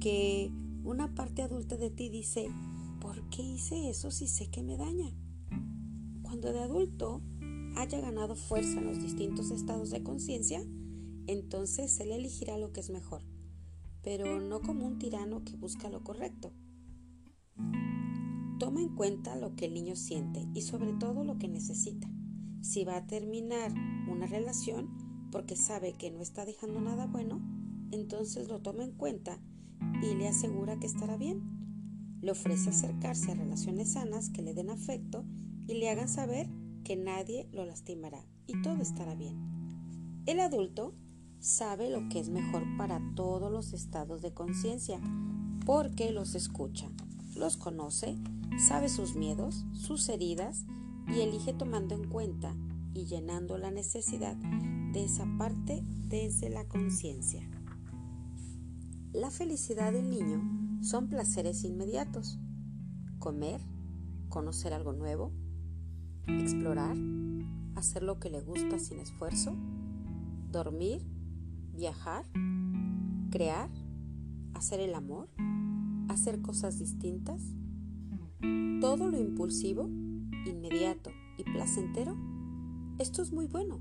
que 0.00 0.52
una 0.84 1.14
parte 1.14 1.42
adulta 1.42 1.76
de 1.76 1.90
ti 1.90 2.08
dice, 2.08 2.48
¿por 3.00 3.28
qué 3.30 3.42
hice 3.42 3.90
eso 3.90 4.10
si 4.10 4.26
sé 4.26 4.48
que 4.48 4.62
me 4.62 4.76
daña? 4.76 5.12
Cuando 6.22 6.52
de 6.52 6.60
adulto 6.60 7.22
haya 7.76 8.00
ganado 8.00 8.36
fuerza 8.36 8.78
en 8.78 8.86
los 8.86 9.02
distintos 9.02 9.50
estados 9.50 9.90
de 9.90 10.02
conciencia, 10.02 10.62
entonces 11.28 12.00
él 12.00 12.10
elegirá 12.10 12.56
lo 12.56 12.72
que 12.72 12.80
es 12.80 12.90
mejor, 12.90 13.22
pero 14.02 14.40
no 14.40 14.62
como 14.62 14.86
un 14.86 14.98
tirano 14.98 15.44
que 15.44 15.56
busca 15.56 15.90
lo 15.90 16.02
correcto. 16.02 16.52
Toma 18.58 18.80
en 18.80 18.96
cuenta 18.96 19.36
lo 19.36 19.54
que 19.54 19.66
el 19.66 19.74
niño 19.74 19.94
siente 19.94 20.48
y 20.54 20.62
sobre 20.62 20.94
todo 20.94 21.24
lo 21.24 21.38
que 21.38 21.46
necesita. 21.46 22.10
Si 22.62 22.84
va 22.84 22.96
a 22.96 23.06
terminar 23.06 23.72
una 24.10 24.26
relación 24.26 25.28
porque 25.30 25.54
sabe 25.54 25.92
que 25.92 26.10
no 26.10 26.22
está 26.22 26.46
dejando 26.46 26.80
nada 26.80 27.06
bueno, 27.06 27.40
entonces 27.92 28.48
lo 28.48 28.60
toma 28.60 28.82
en 28.84 28.92
cuenta 28.92 29.38
y 30.02 30.14
le 30.14 30.28
asegura 30.28 30.78
que 30.80 30.86
estará 30.86 31.18
bien. 31.18 31.42
Le 32.22 32.32
ofrece 32.32 32.70
acercarse 32.70 33.32
a 33.32 33.34
relaciones 33.34 33.92
sanas 33.92 34.30
que 34.30 34.42
le 34.42 34.54
den 34.54 34.70
afecto 34.70 35.24
y 35.66 35.74
le 35.74 35.90
hagan 35.90 36.08
saber 36.08 36.48
que 36.84 36.96
nadie 36.96 37.48
lo 37.52 37.66
lastimará 37.66 38.24
y 38.46 38.60
todo 38.62 38.80
estará 38.80 39.14
bien. 39.14 39.36
El 40.26 40.40
adulto 40.40 40.94
sabe 41.40 41.90
lo 41.90 42.08
que 42.08 42.20
es 42.20 42.28
mejor 42.28 42.64
para 42.76 43.00
todos 43.14 43.50
los 43.50 43.72
estados 43.72 44.22
de 44.22 44.32
conciencia 44.32 45.00
porque 45.64 46.12
los 46.12 46.34
escucha, 46.34 46.88
los 47.36 47.56
conoce, 47.56 48.16
sabe 48.66 48.88
sus 48.88 49.14
miedos, 49.14 49.66
sus 49.72 50.08
heridas 50.08 50.64
y 51.06 51.20
elige 51.20 51.52
tomando 51.52 51.94
en 51.94 52.08
cuenta 52.08 52.54
y 52.94 53.04
llenando 53.04 53.58
la 53.58 53.70
necesidad 53.70 54.36
de 54.36 55.04
esa 55.04 55.26
parte 55.38 55.82
desde 56.08 56.48
la 56.48 56.66
conciencia. 56.66 57.48
La 59.12 59.30
felicidad 59.30 59.92
del 59.92 60.10
niño 60.10 60.40
son 60.82 61.08
placeres 61.08 61.64
inmediatos. 61.64 62.38
Comer, 63.18 63.60
conocer 64.28 64.72
algo 64.72 64.92
nuevo, 64.92 65.32
explorar, 66.26 66.96
hacer 67.74 68.02
lo 68.02 68.20
que 68.20 68.30
le 68.30 68.40
gusta 68.40 68.78
sin 68.78 68.98
esfuerzo, 69.00 69.56
dormir, 70.50 71.04
viajar, 71.78 72.24
crear, 73.30 73.70
hacer 74.54 74.80
el 74.80 74.94
amor, 74.94 75.28
hacer 76.08 76.42
cosas 76.42 76.76
distintas. 76.80 77.40
Todo 78.80 79.08
lo 79.08 79.16
impulsivo, 79.18 79.84
inmediato 80.44 81.10
y 81.38 81.44
placentero, 81.44 82.16
esto 82.98 83.22
es 83.22 83.32
muy 83.32 83.46
bueno, 83.46 83.80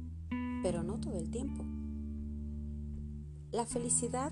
pero 0.61 0.83
no 0.83 0.99
todo 0.99 1.17
el 1.17 1.31
tiempo. 1.31 1.65
La 3.51 3.65
felicidad 3.65 4.31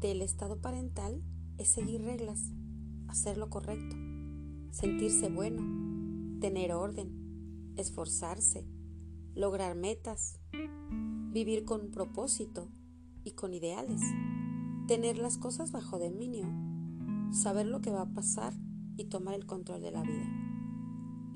del 0.00 0.20
estado 0.20 0.60
parental 0.60 1.22
es 1.56 1.68
seguir 1.68 2.02
reglas, 2.02 2.52
hacer 3.08 3.38
lo 3.38 3.48
correcto, 3.48 3.96
sentirse 4.72 5.30
bueno, 5.30 5.62
tener 6.40 6.72
orden, 6.72 7.72
esforzarse, 7.76 8.66
lograr 9.34 9.74
metas, 9.74 10.38
vivir 11.32 11.64
con 11.64 11.90
propósito 11.90 12.68
con 13.34 13.54
ideales, 13.54 14.00
tener 14.86 15.18
las 15.18 15.38
cosas 15.38 15.72
bajo 15.72 15.98
dominio, 15.98 16.46
saber 17.32 17.66
lo 17.66 17.80
que 17.80 17.90
va 17.90 18.02
a 18.02 18.14
pasar 18.14 18.54
y 18.96 19.04
tomar 19.04 19.34
el 19.34 19.46
control 19.46 19.82
de 19.82 19.90
la 19.90 20.02
vida. 20.02 20.28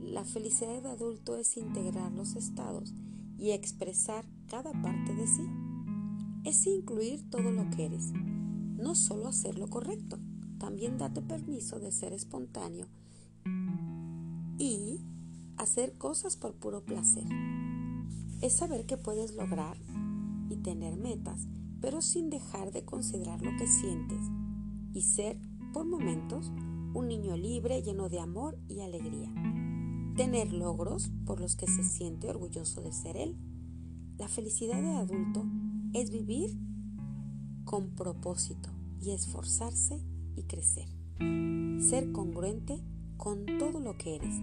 La 0.01 0.25
felicidad 0.25 0.83
de 0.83 0.91
adulto 0.91 1.37
es 1.37 1.57
integrar 1.57 2.13
los 2.13 2.37
estados 2.37 2.95
y 3.39 3.51
expresar 3.53 4.25
cada 4.49 4.73
parte 4.83 5.15
de 5.15 5.27
sí. 5.27 5.49
Es 6.45 6.67
incluir 6.67 7.29
todo 7.31 7.51
lo 7.51 7.71
que 7.71 7.87
eres, 7.87 8.13
no 8.13 8.95
solo 8.95 9.29
hacer 9.29 9.59
lo 9.59 9.69
correcto, 9.69 10.19
también 10.59 10.99
date 10.99 11.23
permiso 11.23 11.81
de 11.81 11.91
ser 11.91 12.13
espontáneo 12.13 12.87
y 14.59 15.01
hacer 15.57 15.97
cosas 15.97 16.37
por 16.37 16.55
puro 16.55 16.85
placer. 16.85 17.25
Es 18.41 18.55
saber 18.55 18.87
que 18.87 18.97
puedes 18.97 19.35
lograr 19.35 19.77
y 20.51 20.57
tener 20.57 20.97
metas, 20.97 21.47
pero 21.85 22.01
sin 22.01 22.31
dejar 22.31 22.73
de 22.73 22.83
considerar 22.87 23.43
lo 23.43 23.55
que 23.59 23.67
sientes 23.67 24.19
y 24.95 25.03
ser, 25.03 25.39
por 25.75 25.85
momentos, 25.85 26.51
un 26.95 27.09
niño 27.09 27.37
libre 27.37 27.83
lleno 27.83 28.09
de 28.09 28.21
amor 28.21 28.59
y 28.69 28.81
alegría. 28.81 29.31
Tener 30.17 30.51
logros 30.51 31.11
por 31.27 31.43
los 31.43 31.57
que 31.57 31.67
se 31.67 31.85
siente 31.85 32.31
orgulloso 32.31 32.81
de 32.81 32.91
ser 32.91 33.19
él. 33.19 33.37
La 34.17 34.29
felicidad 34.29 34.81
de 34.81 34.93
adulto 34.93 35.45
es 35.93 36.11
vivir 36.11 36.59
con 37.67 37.91
propósito 37.91 38.71
y 38.99 39.11
esforzarse 39.11 40.03
y 40.37 40.45
crecer. 40.45 40.89
Ser 41.87 42.13
congruente 42.13 42.83
con 43.19 43.45
todo 43.59 43.81
lo 43.81 43.99
que 43.99 44.17
eres, 44.17 44.41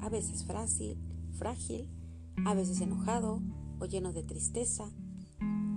a 0.00 0.08
veces 0.10 0.44
frágil, 0.44 0.96
frágil, 1.32 1.90
a 2.46 2.54
veces 2.54 2.80
enojado 2.80 3.42
o 3.80 3.86
lleno 3.86 4.12
de 4.12 4.22
tristeza, 4.22 4.92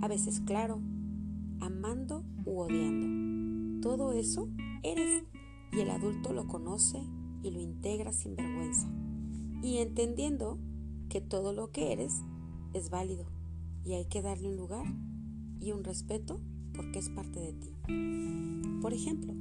a 0.00 0.06
veces 0.06 0.38
claro, 0.46 0.80
amando 1.60 2.24
u 2.44 2.60
odiando. 2.60 3.80
Todo 3.82 4.12
eso 4.12 4.48
eres 4.82 5.24
y 5.72 5.80
el 5.80 5.90
adulto 5.90 6.32
lo 6.32 6.46
conoce 6.46 6.98
y 7.42 7.50
lo 7.50 7.60
integra 7.60 8.12
sin 8.12 8.36
vergüenza 8.36 8.88
y 9.62 9.78
entendiendo 9.78 10.58
que 11.08 11.20
todo 11.20 11.52
lo 11.52 11.70
que 11.70 11.92
eres 11.92 12.22
es 12.74 12.90
válido 12.90 13.26
y 13.84 13.94
hay 13.94 14.06
que 14.06 14.22
darle 14.22 14.48
un 14.48 14.56
lugar 14.56 14.86
y 15.60 15.72
un 15.72 15.84
respeto 15.84 16.40
porque 16.74 16.98
es 16.98 17.10
parte 17.10 17.40
de 17.40 17.52
ti. 17.54 17.74
Por 18.80 18.92
ejemplo, 18.92 19.34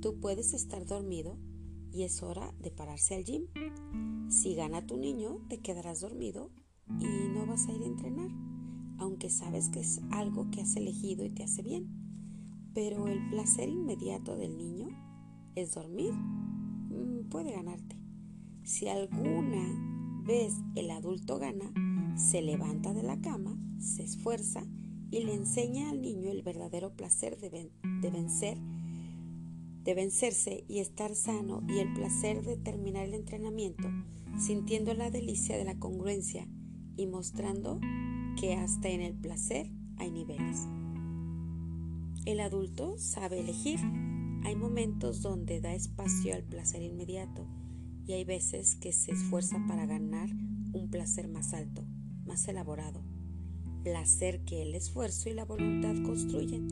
tú 0.00 0.20
puedes 0.20 0.52
estar 0.52 0.84
dormido 0.84 1.38
y 1.92 2.02
es 2.02 2.22
hora 2.22 2.52
de 2.60 2.70
pararse 2.70 3.14
al 3.14 3.24
gym. 3.24 3.46
Si 4.28 4.54
gana 4.54 4.86
tu 4.86 4.96
niño, 4.96 5.38
te 5.48 5.58
quedarás 5.58 6.00
dormido 6.00 6.50
y 6.98 7.06
no 7.32 7.46
vas 7.46 7.68
a 7.68 7.72
ir 7.72 7.82
a 7.82 7.86
entrenar, 7.86 8.30
aunque 8.98 9.30
sabes 9.30 9.68
que 9.68 9.80
es 9.80 10.00
algo 10.10 10.50
que 10.50 10.62
has 10.62 10.76
elegido 10.76 11.24
y 11.24 11.30
te 11.30 11.44
hace 11.44 11.62
bien. 11.62 11.88
Pero 12.74 13.08
el 13.08 13.28
placer 13.30 13.68
inmediato 13.68 14.36
del 14.36 14.56
niño 14.56 14.88
es 15.54 15.74
dormir. 15.74 16.12
Mm, 16.12 17.28
puede 17.28 17.52
ganarte. 17.52 17.96
Si 18.62 18.88
alguna 18.88 20.22
vez 20.24 20.54
el 20.74 20.90
adulto 20.90 21.38
gana, 21.38 21.72
se 22.16 22.42
levanta 22.42 22.92
de 22.92 23.02
la 23.02 23.20
cama, 23.20 23.56
se 23.78 24.02
esfuerza 24.02 24.66
y 25.10 25.22
le 25.24 25.34
enseña 25.34 25.90
al 25.90 26.02
niño 26.02 26.30
el 26.30 26.42
verdadero 26.42 26.94
placer 26.94 27.38
de, 27.38 27.48
vencer, 28.10 28.58
de 29.84 29.94
vencerse 29.94 30.64
y 30.68 30.80
estar 30.80 31.14
sano 31.14 31.62
y 31.68 31.78
el 31.78 31.92
placer 31.92 32.42
de 32.42 32.56
terminar 32.56 33.06
el 33.06 33.14
entrenamiento, 33.14 33.88
sintiendo 34.38 34.94
la 34.94 35.10
delicia 35.10 35.56
de 35.56 35.64
la 35.64 35.78
congruencia 35.78 36.48
y 36.96 37.06
mostrando 37.06 37.78
que 38.40 38.54
hasta 38.54 38.88
en 38.88 39.00
el 39.00 39.14
placer 39.14 39.70
hay 39.96 40.10
niveles. 40.10 40.66
El 42.24 42.40
adulto 42.40 42.98
sabe 42.98 43.40
elegir. 43.40 43.80
Hay 44.44 44.54
momentos 44.54 45.22
donde 45.22 45.60
da 45.60 45.74
espacio 45.74 46.34
al 46.34 46.44
placer 46.44 46.82
inmediato 46.82 47.46
y 48.06 48.12
hay 48.12 48.24
veces 48.24 48.76
que 48.76 48.92
se 48.92 49.12
esfuerza 49.12 49.64
para 49.66 49.86
ganar 49.86 50.30
un 50.72 50.88
placer 50.90 51.28
más 51.28 51.52
alto, 51.52 51.84
más 52.24 52.46
elaborado 52.46 53.02
placer 53.86 54.40
que 54.40 54.62
el 54.62 54.74
esfuerzo 54.74 55.28
y 55.28 55.34
la 55.34 55.44
voluntad 55.44 55.94
construyen, 56.04 56.66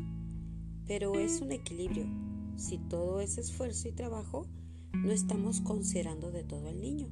pero 0.84 1.16
es 1.16 1.40
un 1.40 1.52
equilibrio. 1.52 2.08
si 2.56 2.78
todo 2.78 3.20
es 3.20 3.38
esfuerzo 3.38 3.86
y 3.86 3.92
trabajo, 3.92 4.48
no 4.92 5.12
estamos 5.12 5.60
considerando 5.60 6.32
de 6.32 6.42
todo 6.42 6.68
el 6.68 6.80
niño. 6.80 7.08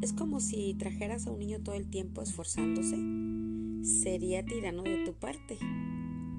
Es 0.00 0.14
como 0.14 0.40
si 0.40 0.72
trajeras 0.74 1.26
a 1.26 1.30
un 1.30 1.40
niño 1.40 1.60
todo 1.62 1.74
el 1.74 1.90
tiempo 1.90 2.22
esforzándose. 2.22 2.96
Sería 3.82 4.42
tirano 4.44 4.82
de 4.82 5.04
tu 5.04 5.12
parte. 5.12 5.58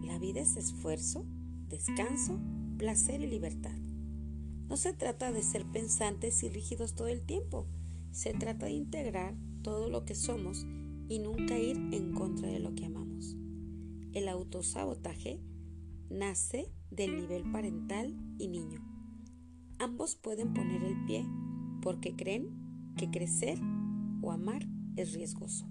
La 0.04 0.18
vida 0.18 0.42
es 0.42 0.58
esfuerzo, 0.58 1.28
descanso, 1.70 2.40
placer 2.78 3.22
y 3.22 3.28
libertad. 3.28 3.78
No 4.68 4.78
se 4.78 4.94
trata 4.94 5.32
de 5.32 5.44
ser 5.44 5.66
pensantes 5.66 6.42
y 6.42 6.50
rígidos 6.50 6.96
todo 6.96 7.08
el 7.08 7.22
tiempo. 7.22 7.68
Se 8.12 8.34
trata 8.34 8.66
de 8.66 8.72
integrar 8.72 9.36
todo 9.62 9.90
lo 9.90 10.06
que 10.06 10.16
somos 10.16 10.66
y 11.08 11.20
nunca 11.20 11.60
ir 11.60 11.78
en 11.92 12.14
contra 12.14 12.50
de 12.50 12.60
lo 12.60 12.74
que 12.74 12.86
amamos. 12.86 13.36
El 14.14 14.28
autosabotaje 14.28 15.40
nace 16.10 16.72
del 16.90 17.16
nivel 17.16 17.44
parental 17.52 18.18
y 18.40 18.48
niño. 18.48 18.82
Ambos 19.78 20.16
pueden 20.16 20.52
poner 20.54 20.84
el 20.84 21.06
pie 21.06 21.28
porque 21.84 22.16
creen 22.16 22.61
que 22.96 23.10
crecer 23.10 23.60
o 24.22 24.32
amar 24.32 24.68
es 24.96 25.14
riesgoso. 25.14 25.68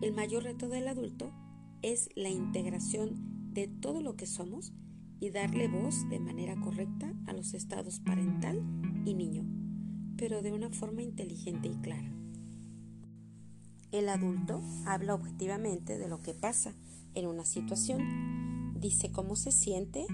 El 0.00 0.12
mayor 0.14 0.44
reto 0.44 0.68
del 0.68 0.88
adulto 0.88 1.32
es 1.82 2.08
la 2.16 2.30
integración 2.30 3.52
de 3.52 3.68
todo 3.68 4.00
lo 4.00 4.16
que 4.16 4.26
somos 4.26 4.72
y 5.20 5.30
darle 5.30 5.68
voz 5.68 6.08
de 6.08 6.18
manera 6.18 6.58
correcta 6.60 7.12
a 7.26 7.32
los 7.32 7.52
estados 7.54 8.00
parental 8.00 8.62
y 9.04 9.14
niño, 9.14 9.44
pero 10.16 10.42
de 10.42 10.52
una 10.52 10.70
forma 10.70 11.02
inteligente 11.02 11.68
y 11.68 11.76
clara. 11.76 12.10
El 13.92 14.08
adulto 14.08 14.62
habla 14.86 15.14
objetivamente 15.14 15.98
de 15.98 16.08
lo 16.08 16.20
que 16.20 16.32
pasa 16.32 16.74
en 17.14 17.26
una 17.26 17.44
situación, 17.44 18.72
dice 18.80 19.10
cómo 19.10 19.36
se 19.36 19.52
siente 19.52 20.06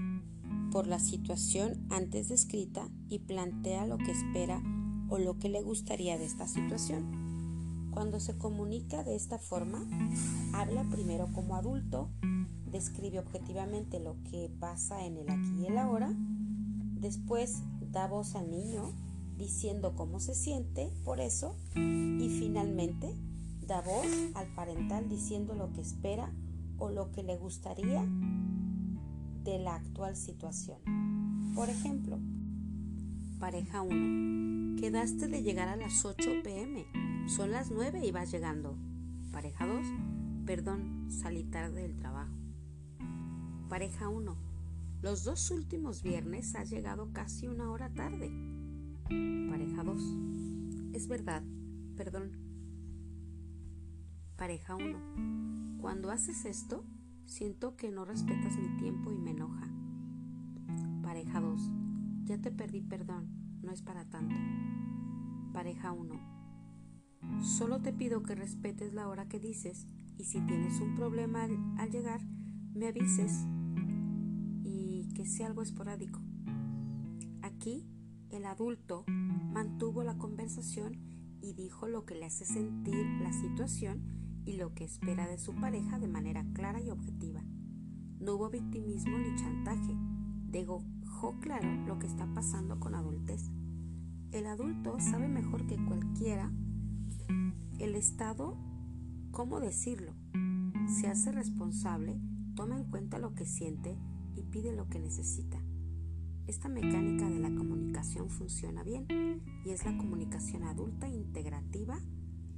por 0.71 0.87
la 0.87 0.99
situación 0.99 1.85
antes 1.89 2.27
descrita 2.27 2.89
y 3.07 3.19
plantea 3.19 3.85
lo 3.85 3.97
que 3.97 4.11
espera 4.11 4.61
o 5.09 5.17
lo 5.17 5.37
que 5.39 5.49
le 5.49 5.61
gustaría 5.61 6.17
de 6.17 6.25
esta 6.25 6.47
situación. 6.47 7.89
Cuando 7.91 8.19
se 8.19 8.37
comunica 8.37 9.03
de 9.03 9.15
esta 9.15 9.39
forma, 9.39 9.85
habla 10.53 10.83
primero 10.83 11.27
como 11.33 11.55
adulto, 11.55 12.09
describe 12.71 13.19
objetivamente 13.19 13.99
lo 13.99 14.15
que 14.29 14.51
pasa 14.59 15.05
en 15.05 15.17
el 15.17 15.29
aquí 15.29 15.63
y 15.63 15.65
el 15.67 15.77
ahora, 15.77 16.13
después 16.99 17.63
da 17.91 18.07
voz 18.07 18.35
al 18.35 18.51
niño 18.51 18.91
diciendo 19.37 19.95
cómo 19.95 20.19
se 20.19 20.35
siente 20.35 20.91
por 21.03 21.19
eso 21.19 21.55
y 21.75 22.29
finalmente 22.39 23.15
da 23.65 23.81
voz 23.81 24.07
al 24.35 24.47
parental 24.55 25.09
diciendo 25.09 25.53
lo 25.53 25.71
que 25.73 25.81
espera 25.81 26.31
o 26.77 26.89
lo 26.89 27.11
que 27.11 27.23
le 27.23 27.37
gustaría 27.37 28.05
de 29.43 29.59
la 29.59 29.75
actual 29.75 30.15
situación. 30.15 30.77
Por 31.55 31.69
ejemplo, 31.69 32.19
pareja 33.39 33.81
1. 33.81 34.56
Quedaste 34.77 35.27
de 35.27 35.41
llegar 35.41 35.69
a 35.69 35.75
las 35.75 36.05
8 36.05 36.43
pm. 36.43 36.85
Son 37.27 37.51
las 37.51 37.71
9 37.71 38.05
y 38.05 38.11
vas 38.11 38.31
llegando. 38.31 38.77
Pareja 39.31 39.65
2. 39.65 39.85
Perdón, 40.45 41.07
salí 41.09 41.43
tarde 41.43 41.81
del 41.81 41.97
trabajo. 41.97 42.37
Pareja 43.69 44.07
1. 44.07 44.37
Los 45.01 45.23
dos 45.23 45.49
últimos 45.49 46.03
viernes 46.03 46.55
has 46.55 46.69
llegado 46.69 47.11
casi 47.11 47.47
una 47.47 47.71
hora 47.71 47.89
tarde. 47.89 48.31
Pareja 49.49 49.83
2. 49.83 50.93
Es 50.93 51.07
verdad, 51.07 51.43
perdón, 51.95 52.47
Pareja 54.37 54.75
1. 54.75 55.79
Cuando 55.81 56.11
haces 56.11 56.45
esto, 56.45 56.85
siento 57.25 57.75
que 57.75 57.89
no 57.89 58.05
respetas 58.05 58.55
mi 58.57 58.77
tiempo 58.77 59.11
y 59.11 59.17
me 59.17 59.31
enoja. 59.31 59.67
Pareja 61.01 61.41
2. 61.41 61.59
Ya 62.25 62.37
te 62.37 62.51
perdí 62.51 62.81
perdón, 62.81 63.27
no 63.67 63.73
es 63.73 63.81
para 63.81 64.05
tanto. 64.05 64.33
Pareja 65.51 65.91
1. 65.91 67.43
Solo 67.43 67.81
te 67.81 67.91
pido 67.91 68.23
que 68.23 68.33
respetes 68.33 68.93
la 68.93 69.09
hora 69.09 69.27
que 69.27 69.41
dices 69.41 69.85
y 70.17 70.23
si 70.23 70.39
tienes 70.39 70.79
un 70.79 70.95
problema 70.95 71.43
al, 71.43 71.57
al 71.77 71.91
llegar, 71.91 72.21
me 72.73 72.87
avises 72.87 73.45
y 74.63 75.09
que 75.13 75.25
sea 75.25 75.47
algo 75.47 75.63
esporádico. 75.63 76.21
Aquí 77.41 77.85
el 78.29 78.45
adulto 78.45 79.03
mantuvo 79.07 80.01
la 80.01 80.17
conversación 80.17 81.01
y 81.41 81.51
dijo 81.51 81.89
lo 81.89 82.05
que 82.05 82.15
le 82.15 82.25
hace 82.25 82.45
sentir 82.45 83.05
la 83.21 83.33
situación 83.33 84.41
y 84.45 84.53
lo 84.53 84.73
que 84.73 84.85
espera 84.85 85.27
de 85.27 85.39
su 85.39 85.53
pareja 85.55 85.99
de 85.99 86.07
manera 86.07 86.45
clara 86.53 86.81
y 86.81 86.89
objetiva. 86.89 87.43
No 88.21 88.35
hubo 88.35 88.49
victimismo 88.49 89.17
ni 89.17 89.35
chantaje, 89.35 89.93
dejó 90.45 90.85
claro 91.41 91.69
lo 91.85 91.99
que 91.99 92.07
está 92.07 92.33
pasando 92.33 92.79
con 92.79 92.95
adultez. 92.95 93.51
El 94.31 94.45
adulto 94.45 94.99
sabe 94.99 95.27
mejor 95.27 95.65
que 95.67 95.77
cualquiera 95.85 96.51
el 97.79 97.95
estado, 97.95 98.57
cómo 99.31 99.59
decirlo. 99.59 100.13
Se 100.87 101.07
hace 101.07 101.31
responsable, 101.31 102.19
toma 102.55 102.77
en 102.77 102.85
cuenta 102.85 103.19
lo 103.19 103.35
que 103.35 103.45
siente 103.45 103.97
y 104.35 104.43
pide 104.43 104.75
lo 104.75 104.87
que 104.89 104.99
necesita. 104.99 105.61
Esta 106.47 106.69
mecánica 106.69 107.29
de 107.29 107.39
la 107.39 107.53
comunicación 107.53 108.29
funciona 108.29 108.83
bien 108.83 109.05
y 109.65 109.69
es 109.69 109.85
la 109.85 109.97
comunicación 109.97 110.63
adulta 110.63 111.07
integrativa 111.07 111.99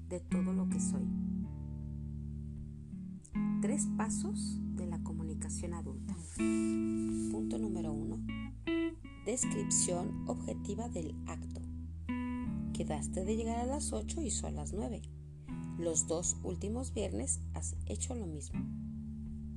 de 0.09 0.19
todo 0.19 0.53
lo 0.53 0.69
que 0.69 0.79
soy. 0.79 1.07
Tres 3.61 3.87
pasos 3.97 4.59
de 4.75 4.85
la 4.85 5.01
comunicación 5.03 5.73
adulta. 5.73 6.15
Punto 6.37 7.57
número 7.57 7.91
uno. 7.91 8.17
Descripción 9.25 10.27
objetiva 10.27 10.87
del 10.87 11.15
acto. 11.27 11.58
Quedaste 12.79 13.25
de 13.25 13.35
llegar 13.35 13.59
a 13.59 13.65
las 13.65 13.91
8 13.91 14.21
y 14.21 14.31
son 14.31 14.55
las 14.55 14.71
9. 14.71 15.01
Los 15.77 16.07
dos 16.07 16.37
últimos 16.43 16.93
viernes 16.93 17.41
has 17.53 17.75
hecho 17.87 18.15
lo 18.15 18.25
mismo. 18.25 18.61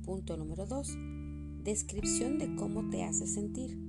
Punto 0.03 0.35
número 0.35 0.65
2. 0.65 0.97
Descripción 1.63 2.37
de 2.37 2.53
cómo 2.57 2.89
te 2.89 3.05
hace 3.05 3.25
sentir. 3.25 3.79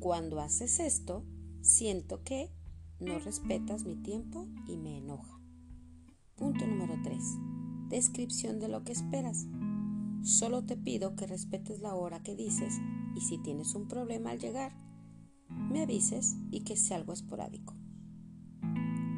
Cuando 0.00 0.40
haces 0.40 0.80
esto, 0.80 1.24
siento 1.60 2.24
que 2.24 2.50
no 2.98 3.20
respetas 3.20 3.84
mi 3.84 3.94
tiempo 3.94 4.48
y 4.66 4.76
me 4.76 4.98
enoja. 4.98 5.40
Punto 6.34 6.66
número 6.66 6.96
3 7.04 7.22
descripción 7.88 8.58
de 8.58 8.66
lo 8.66 8.82
que 8.82 8.90
esperas. 8.90 9.46
Solo 10.24 10.64
te 10.64 10.76
pido 10.76 11.14
que 11.14 11.28
respetes 11.28 11.78
la 11.78 11.94
hora 11.94 12.24
que 12.24 12.34
dices 12.34 12.74
y 13.14 13.20
si 13.20 13.38
tienes 13.38 13.76
un 13.76 13.86
problema 13.86 14.32
al 14.32 14.40
llegar, 14.40 14.72
me 15.48 15.84
avises 15.84 16.36
y 16.50 16.64
que 16.64 16.76
sea 16.76 16.96
algo 16.96 17.12
esporádico. 17.12 17.78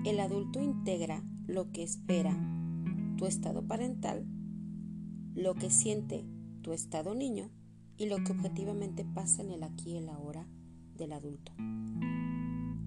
El 0.02 0.18
adulto 0.18 0.62
integra 0.62 1.22
lo 1.46 1.72
que 1.72 1.82
espera 1.82 2.34
tu 3.18 3.26
estado 3.26 3.66
parental, 3.66 4.26
lo 5.34 5.54
que 5.54 5.68
siente 5.68 6.24
tu 6.62 6.72
estado 6.72 7.14
niño 7.14 7.50
y 7.98 8.06
lo 8.06 8.24
que 8.24 8.32
objetivamente 8.32 9.04
pasa 9.04 9.42
en 9.42 9.50
el 9.50 9.62
aquí 9.62 9.90
y 9.90 9.96
el 9.98 10.08
ahora 10.08 10.48
del 10.96 11.12
adulto. 11.12 11.52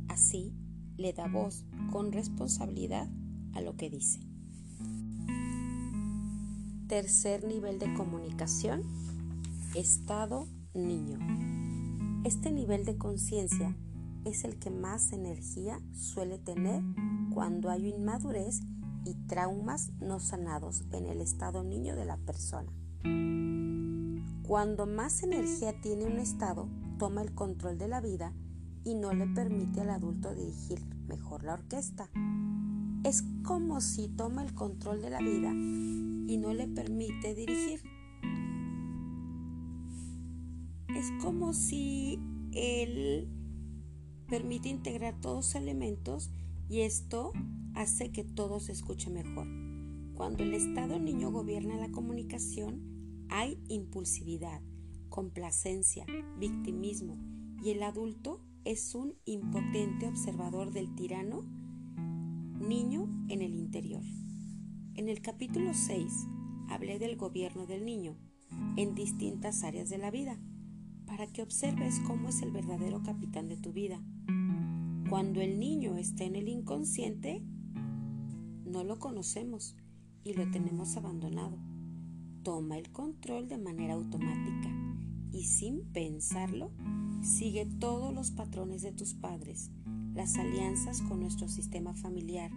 Así 0.08 0.56
le 0.98 1.14
da 1.14 1.28
voz 1.28 1.66
con 1.92 2.12
responsabilidad 2.12 3.08
a 3.54 3.62
lo 3.62 3.78
que 3.78 3.92
dice. 3.92 4.20
Tercer 6.88 7.46
nivel 7.46 7.78
de 7.78 7.94
comunicación, 7.94 8.82
estado 9.76 10.48
niño. 10.74 11.20
Este 12.24 12.52
nivel 12.52 12.86
de 12.86 12.98
conciencia 12.98 13.76
es 14.26 14.44
el 14.44 14.58
que 14.58 14.70
más 14.70 15.12
energía 15.12 15.80
suele 15.94 16.38
tener 16.38 16.84
cuando 17.34 17.70
hay 17.70 17.90
inmadurez 17.90 18.62
y 19.06 19.16
traumas 19.28 19.92
no 20.00 20.20
sanados 20.20 20.84
en 20.92 21.08
el 21.08 21.22
estado 21.22 21.64
niño 21.64 21.96
de 21.96 22.06
la 22.06 22.18
persona. 22.18 22.72
Cuando 24.44 24.86
más 24.86 25.24
energía 25.24 25.80
tiene 25.82 26.06
un 26.06 26.20
estado, 26.20 26.70
toma 26.98 27.22
el 27.22 27.34
control 27.34 27.78
de 27.78 27.88
la 27.88 28.02
vida 28.02 28.34
y 28.84 28.96
no 28.96 29.14
le 29.14 29.28
permite 29.28 29.82
al 29.82 29.90
adulto 29.90 30.34
dirigir 30.36 30.86
mejor 31.08 31.44
la 31.44 31.54
orquesta. 31.54 32.10
Es 33.04 33.24
como 33.44 33.82
si 33.82 34.08
toma 34.10 34.44
el 34.44 34.54
control 34.54 35.02
de 35.02 35.10
la 35.10 35.20
vida 35.20 35.52
y 35.52 36.38
no 36.38 36.54
le 36.54 36.68
permite 36.68 37.36
dirigir. 37.36 37.82
Es 40.96 41.12
como 41.22 41.54
si 41.54 42.20
él 42.54 43.28
permite 44.24 44.70
integrar 44.70 45.20
todos 45.20 45.36
los 45.36 45.56
elementos 45.56 46.32
y 46.70 46.82
esto 46.82 47.34
hace 47.74 48.12
que 48.12 48.24
todo 48.24 48.60
se 48.60 48.72
escuche 48.72 49.10
mejor. 49.10 49.48
Cuando 50.16 50.44
el 50.44 50.54
estado 50.54 51.00
niño 51.00 51.32
gobierna 51.32 51.78
la 51.78 51.92
comunicación, 51.92 53.26
hay 53.30 53.60
impulsividad, 53.68 54.62
complacencia, 55.10 56.06
victimismo 56.40 57.18
y 57.64 57.72
el 57.72 57.84
adulto 57.84 58.42
es 58.66 58.96
un 58.96 59.16
impotente 59.26 60.08
observador 60.08 60.72
del 60.72 60.94
tirano 60.96 61.44
niño 62.60 63.10
en 63.30 63.42
el 63.42 63.56
interior. 63.56 64.04
En 64.96 65.10
el 65.10 65.22
capítulo 65.22 65.74
6 65.74 66.28
hablé 66.70 67.00
del 67.00 67.18
gobierno 67.18 67.66
del 67.66 67.86
niño 67.86 68.16
en 68.78 68.96
distintas 68.96 69.64
áreas 69.64 69.90
de 69.90 69.98
la 69.98 70.12
vida. 70.12 70.40
para 71.06 71.28
que 71.28 71.44
observes 71.44 72.00
cómo 72.08 72.30
es 72.30 72.42
el 72.42 72.50
verdadero 72.50 73.04
capitán 73.04 73.48
de 73.48 73.58
tu 73.58 73.72
vida. 73.72 74.02
Cuando 75.14 75.42
el 75.42 75.60
niño 75.60 75.96
está 75.98 76.24
en 76.24 76.36
el 76.36 76.50
inconsciente, 76.50 77.44
no 78.66 78.84
lo 78.84 78.98
conocemos 78.98 79.78
y 80.24 80.34
lo 80.34 80.50
tenemos 80.50 80.98
abandonado. 80.98 81.56
Toma 82.42 82.80
el 82.80 82.92
control 82.92 83.48
de 83.48 83.60
manera 83.60 83.94
automática 83.94 84.72
y 85.32 85.44
sin 85.44 85.84
pensarlo, 85.94 86.72
sigue 87.22 87.68
todos 87.68 88.12
los 88.12 88.32
patrones 88.32 88.82
de 88.82 88.92
tus 88.92 89.14
padres, 89.14 89.70
las 90.16 90.36
alianzas 90.40 91.04
con 91.04 91.20
nuestro 91.20 91.48
sistema 91.48 91.94
familiar 91.94 92.50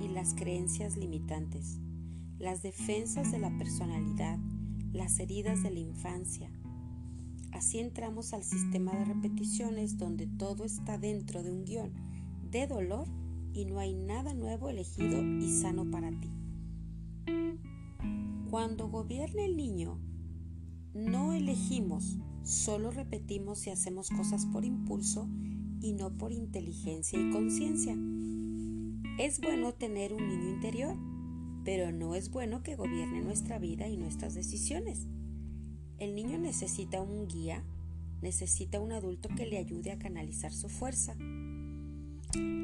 y 0.00 0.08
las 0.08 0.34
creencias 0.34 0.96
limitantes, 0.96 1.78
las 2.36 2.64
defensas 2.64 3.30
de 3.30 3.38
la 3.38 3.56
personalidad, 3.58 4.40
las 4.92 5.20
heridas 5.20 5.62
de 5.62 5.70
la 5.70 5.78
infancia. 5.78 6.50
Así 7.52 7.78
entramos 7.78 8.32
al 8.32 8.42
sistema 8.42 8.92
de 8.92 9.04
repeticiones 9.04 9.98
donde 9.98 10.26
todo 10.26 10.64
está 10.64 10.98
dentro 10.98 11.42
de 11.42 11.52
un 11.52 11.64
guion 11.64 11.92
de 12.50 12.66
dolor 12.66 13.06
y 13.52 13.66
no 13.66 13.78
hay 13.78 13.94
nada 13.94 14.34
nuevo 14.34 14.68
elegido 14.70 15.22
y 15.22 15.48
sano 15.60 15.90
para 15.90 16.10
ti. 16.10 16.30
Cuando 18.50 18.88
gobierna 18.88 19.44
el 19.44 19.56
niño, 19.56 19.98
no 20.94 21.32
elegimos, 21.32 22.18
solo 22.42 22.90
repetimos 22.90 23.66
y 23.66 23.70
hacemos 23.70 24.08
cosas 24.10 24.46
por 24.46 24.64
impulso 24.64 25.28
y 25.80 25.92
no 25.92 26.16
por 26.16 26.32
inteligencia 26.32 27.18
y 27.18 27.30
conciencia. 27.30 27.96
Es 29.18 29.40
bueno 29.40 29.72
tener 29.72 30.14
un 30.14 30.26
niño 30.26 30.50
interior, 30.50 30.96
pero 31.64 31.92
no 31.92 32.14
es 32.14 32.30
bueno 32.30 32.62
que 32.62 32.76
gobierne 32.76 33.22
nuestra 33.22 33.58
vida 33.58 33.88
y 33.88 33.96
nuestras 33.96 34.34
decisiones. 34.34 35.06
El 36.02 36.16
niño 36.16 36.36
necesita 36.36 37.00
un 37.00 37.28
guía, 37.28 37.62
necesita 38.22 38.80
un 38.80 38.90
adulto 38.90 39.28
que 39.36 39.46
le 39.46 39.56
ayude 39.56 39.92
a 39.92 40.00
canalizar 40.00 40.52
su 40.52 40.68
fuerza. 40.68 41.14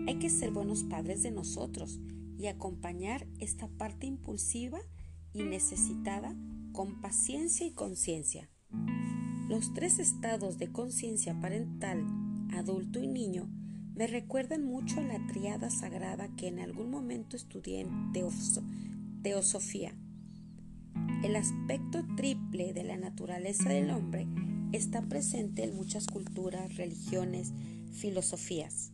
Hay 0.08 0.18
que 0.18 0.28
ser 0.28 0.50
buenos 0.50 0.82
padres 0.82 1.22
de 1.22 1.30
nosotros 1.30 2.00
y 2.36 2.48
acompañar 2.48 3.28
esta 3.38 3.68
parte 3.68 4.08
impulsiva 4.08 4.80
y 5.32 5.44
necesitada 5.44 6.34
con 6.72 7.00
paciencia 7.00 7.64
y 7.64 7.70
conciencia. 7.70 8.50
Los 9.48 9.72
tres 9.72 10.00
estados 10.00 10.58
de 10.58 10.72
conciencia 10.72 11.40
parental, 11.40 12.04
adulto 12.54 12.98
y 12.98 13.06
niño 13.06 13.48
me 13.94 14.08
recuerdan 14.08 14.64
mucho 14.64 14.98
a 14.98 15.04
la 15.04 15.24
triada 15.28 15.70
sagrada 15.70 16.26
que 16.34 16.48
en 16.48 16.58
algún 16.58 16.90
momento 16.90 17.36
estudié 17.36 17.82
en 17.82 18.12
teosofía. 19.22 19.94
El 21.22 21.36
aspecto 21.36 22.04
triple 22.16 22.72
de 22.72 22.84
la 22.84 22.96
naturaleza 22.96 23.68
del 23.68 23.90
hombre 23.90 24.26
está 24.72 25.02
presente 25.02 25.64
en 25.64 25.74
muchas 25.74 26.06
culturas, 26.06 26.76
religiones, 26.76 27.52
filosofías. 27.92 28.92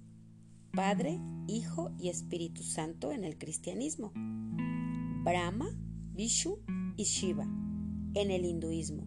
Padre, 0.72 1.20
Hijo 1.46 1.92
y 1.98 2.08
Espíritu 2.08 2.62
Santo 2.62 3.12
en 3.12 3.24
el 3.24 3.38
cristianismo, 3.38 4.12
Brahma, 5.22 5.68
Vishnu 6.14 6.58
y 6.96 7.04
Shiva 7.04 7.46
en 8.14 8.30
el 8.30 8.44
hinduismo, 8.44 9.06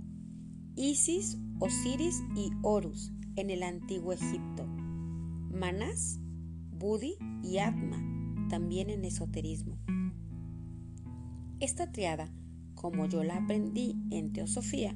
Isis, 0.76 1.38
Osiris 1.60 2.24
y 2.36 2.52
Horus 2.62 3.12
en 3.36 3.50
el 3.50 3.64
antiguo 3.64 4.14
Egipto, 4.14 4.66
Manás, 4.66 6.20
Budi 6.72 7.16
y 7.44 7.58
Atma 7.58 8.02
también 8.50 8.90
en 8.90 9.04
esoterismo. 9.06 9.78
Esta 11.60 11.92
triada, 11.92 12.32
como 12.78 13.08
yo 13.08 13.24
la 13.24 13.38
aprendí 13.38 13.96
en 14.12 14.32
Teosofía, 14.32 14.96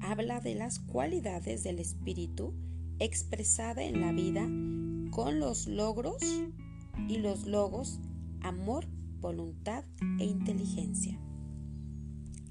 habla 0.00 0.40
de 0.40 0.56
las 0.56 0.80
cualidades 0.80 1.62
del 1.62 1.78
espíritu 1.78 2.52
expresada 2.98 3.84
en 3.84 4.00
la 4.00 4.12
vida 4.12 4.42
con 5.10 5.38
los 5.38 5.66
logros 5.66 6.22
y 7.08 7.18
los 7.18 7.46
logos 7.46 8.00
amor, 8.42 8.86
voluntad 9.20 9.84
e 10.18 10.24
inteligencia. 10.24 11.18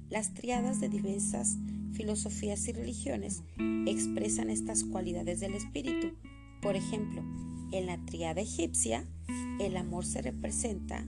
Las 0.08 0.34
triadas 0.34 0.80
de 0.80 0.88
diversas 0.88 1.56
filosofías 1.92 2.66
y 2.66 2.72
religiones 2.72 3.42
expresan 3.86 4.48
estas 4.48 4.84
cualidades 4.84 5.40
del 5.40 5.54
espíritu. 5.54 6.16
Por 6.62 6.74
ejemplo, 6.74 7.22
en 7.70 7.86
la 7.86 8.04
triada 8.06 8.40
egipcia, 8.40 9.06
el 9.60 9.76
amor 9.76 10.06
se 10.06 10.22
representa 10.22 11.06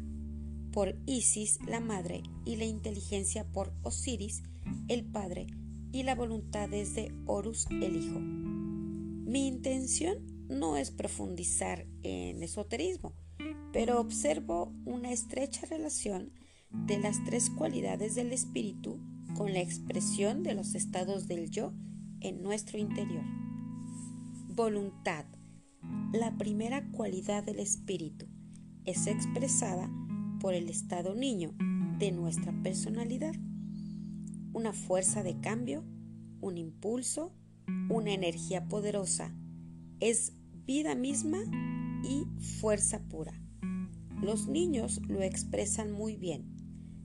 por 0.73 0.97
Isis, 1.07 1.59
la 1.67 1.81
madre, 1.81 2.23
y 2.45 2.57
la 2.57 2.65
inteligencia 2.65 3.45
por 3.45 3.73
Osiris, 3.83 4.43
el 4.89 5.05
padre, 5.05 5.47
y 5.93 6.03
la 6.03 6.15
voluntad 6.15 6.73
es 6.73 6.95
de 6.95 7.15
Horus, 7.27 7.67
el 7.71 7.97
hijo. 7.97 8.19
Mi 8.19 9.47
intención 9.47 10.19
no 10.49 10.77
es 10.77 10.91
profundizar 10.91 11.87
en 12.03 12.43
esoterismo, 12.43 13.15
pero 13.73 14.01
observo 14.01 14.75
una 14.85 15.13
estrecha 15.13 15.67
relación 15.67 16.33
de 16.71 16.99
las 16.99 17.23
tres 17.25 17.51
cualidades 17.51 18.15
del 18.15 18.33
espíritu 18.33 18.99
con 19.37 19.53
la 19.53 19.61
expresión 19.61 20.43
de 20.43 20.55
los 20.55 20.75
estados 20.75 21.29
del 21.29 21.51
yo 21.51 21.73
en 22.21 22.43
nuestro 22.43 22.79
interior. 22.79 23.25
Voluntad. 24.49 25.27
La 26.13 26.37
primera 26.37 26.91
cualidad 26.91 27.45
del 27.45 27.59
espíritu 27.59 28.27
es 28.85 29.07
expresada 29.07 29.91
por 30.43 30.55
el 30.55 30.69
estado 30.69 31.15
niño 31.15 31.55
de 32.01 32.11
nuestra 32.11 32.53
personalidad. 32.65 33.33
Una 34.53 34.73
fuerza 34.73 35.23
de 35.23 35.41
cambio, 35.41 35.85
un 36.41 36.59
impulso, 36.59 37.33
una 37.89 38.13
energía 38.13 38.67
poderosa. 38.67 39.33
Es 40.01 40.33
vida 40.67 40.97
misma 40.97 41.39
y 42.03 42.25
fuerza 42.59 43.05
pura. 43.09 43.41
Los 44.21 44.49
niños 44.49 45.01
lo 45.07 45.23
expresan 45.23 45.93
muy 45.93 46.17
bien. 46.17 46.57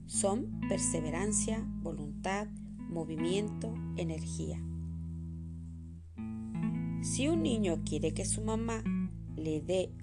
Son 0.06 0.60
perseverancia, 0.68 1.64
voluntad, 1.80 2.48
movimiento, 2.90 3.72
energía. 3.96 4.60
Si 7.02 7.28
un 7.28 7.44
niño 7.44 7.84
quiere 7.84 8.14
que 8.14 8.24
su 8.24 8.42
mamá 8.42 8.82
le 9.36 9.60
dé 9.60 9.94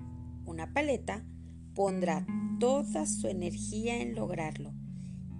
una 0.45 0.71
paleta, 0.71 1.25
pondrá 1.73 2.25
toda 2.59 3.05
su 3.05 3.27
energía 3.27 4.01
en 4.01 4.15
lograrlo. 4.15 4.73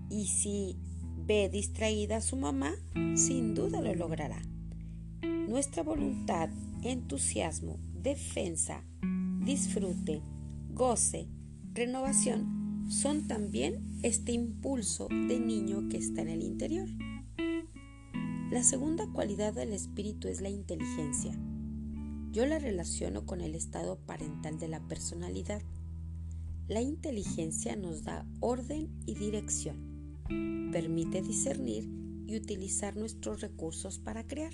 Y 0.09 0.27
si 0.27 0.77
ve 1.25 1.49
distraída 1.49 2.17
a 2.17 2.21
su 2.21 2.35
mamá, 2.35 2.73
sin 3.15 3.53
duda 3.53 3.81
lo 3.81 3.93
logrará. 3.95 4.41
Nuestra 5.47 5.83
voluntad, 5.83 6.49
entusiasmo 6.83 7.79
defensa, 8.05 8.83
disfrute, 9.39 10.21
goce, 10.75 11.27
renovación 11.73 12.85
son 12.87 13.27
también 13.27 13.99
este 14.03 14.31
impulso 14.31 15.07
de 15.09 15.39
niño 15.39 15.89
que 15.89 15.97
está 15.97 16.21
en 16.21 16.29
el 16.29 16.43
interior. 16.43 16.87
La 18.51 18.61
segunda 18.61 19.07
cualidad 19.11 19.53
del 19.53 19.73
espíritu 19.73 20.27
es 20.27 20.39
la 20.39 20.49
inteligencia. 20.49 21.35
Yo 22.31 22.45
la 22.45 22.59
relaciono 22.59 23.25
con 23.25 23.41
el 23.41 23.55
estado 23.55 23.97
parental 24.05 24.59
de 24.59 24.67
la 24.67 24.81
personalidad. 24.81 25.63
La 26.67 26.81
inteligencia 26.81 27.75
nos 27.75 28.03
da 28.03 28.25
orden 28.39 28.89
y 29.05 29.13
dirección. 29.13 30.17
Permite 30.71 31.21
discernir 31.21 31.87
y 32.25 32.35
utilizar 32.35 32.97
nuestros 32.97 33.41
recursos 33.41 33.99
para 33.99 34.25
crear. 34.25 34.51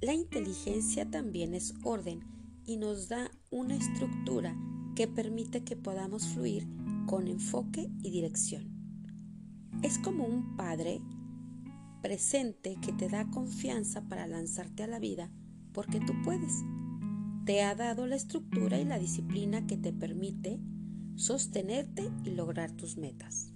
La 0.00 0.12
inteligencia 0.12 1.08
también 1.08 1.54
es 1.54 1.72
orden 1.84 2.18
y 2.64 2.78
nos 2.78 3.08
da 3.08 3.30
una 3.52 3.76
estructura 3.76 4.56
que 4.96 5.06
permite 5.06 5.62
que 5.62 5.76
podamos 5.76 6.26
fluir 6.26 6.66
con 7.06 7.28
enfoque 7.28 7.88
y 8.02 8.10
dirección. 8.10 8.68
Es 9.84 10.00
como 10.00 10.24
un 10.24 10.56
padre 10.56 11.00
presente 12.02 12.76
que 12.82 12.92
te 12.92 13.08
da 13.08 13.30
confianza 13.30 14.08
para 14.08 14.26
lanzarte 14.26 14.82
a 14.82 14.88
la 14.88 14.98
vida 14.98 15.30
porque 15.72 16.00
tú 16.00 16.12
puedes. 16.24 16.54
Te 17.44 17.62
ha 17.62 17.76
dado 17.76 18.08
la 18.08 18.16
estructura 18.16 18.80
y 18.80 18.84
la 18.84 18.98
disciplina 18.98 19.64
que 19.64 19.76
te 19.76 19.92
permite 19.92 20.58
sostenerte 21.18 22.10
y 22.24 22.30
lograr 22.30 22.70
tus 22.72 22.96
metas. 22.96 23.52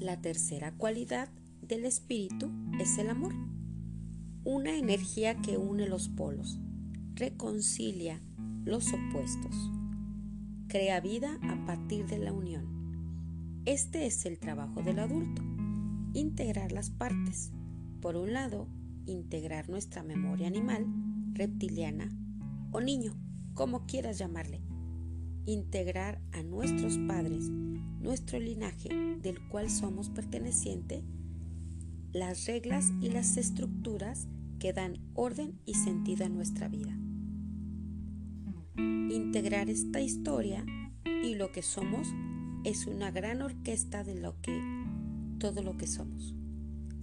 La 0.00 0.20
tercera 0.20 0.72
cualidad 0.76 1.30
del 1.62 1.86
espíritu 1.86 2.50
es 2.78 2.98
el 2.98 3.08
amor 3.08 3.32
una 4.46 4.76
energía 4.76 5.42
que 5.42 5.58
une 5.58 5.88
los 5.88 6.08
polos, 6.08 6.60
reconcilia 7.16 8.20
los 8.64 8.92
opuestos, 8.92 9.72
crea 10.68 11.00
vida 11.00 11.40
a 11.42 11.66
partir 11.66 12.06
de 12.06 12.18
la 12.18 12.32
unión. 12.32 13.62
Este 13.64 14.06
es 14.06 14.24
el 14.24 14.38
trabajo 14.38 14.82
del 14.82 15.00
adulto, 15.00 15.42
integrar 16.12 16.70
las 16.70 16.90
partes. 16.90 17.50
Por 18.00 18.14
un 18.14 18.34
lado, 18.34 18.68
integrar 19.04 19.68
nuestra 19.68 20.04
memoria 20.04 20.46
animal, 20.46 20.86
reptiliana 21.32 22.08
o 22.70 22.80
niño, 22.80 23.16
como 23.54 23.84
quieras 23.86 24.16
llamarle. 24.16 24.60
Integrar 25.48 26.20
a 26.32 26.42
nuestros 26.42 26.98
padres, 27.06 27.48
nuestro 28.00 28.40
linaje 28.40 28.88
del 29.22 29.46
cual 29.46 29.70
somos 29.70 30.10
perteneciente, 30.10 31.04
las 32.12 32.46
reglas 32.46 32.92
y 33.00 33.10
las 33.10 33.36
estructuras 33.36 34.26
que 34.58 34.72
dan 34.72 34.98
orden 35.14 35.60
y 35.64 35.74
sentido 35.74 36.26
a 36.26 36.28
nuestra 36.28 36.66
vida. 36.66 36.98
Integrar 38.76 39.70
esta 39.70 40.00
historia 40.00 40.66
y 41.04 41.36
lo 41.36 41.52
que 41.52 41.62
somos 41.62 42.08
es 42.64 42.88
una 42.88 43.12
gran 43.12 43.40
orquesta 43.40 44.02
de 44.02 44.16
lo 44.16 44.40
que 44.40 44.60
todo 45.38 45.62
lo 45.62 45.76
que 45.76 45.86
somos. 45.86 46.34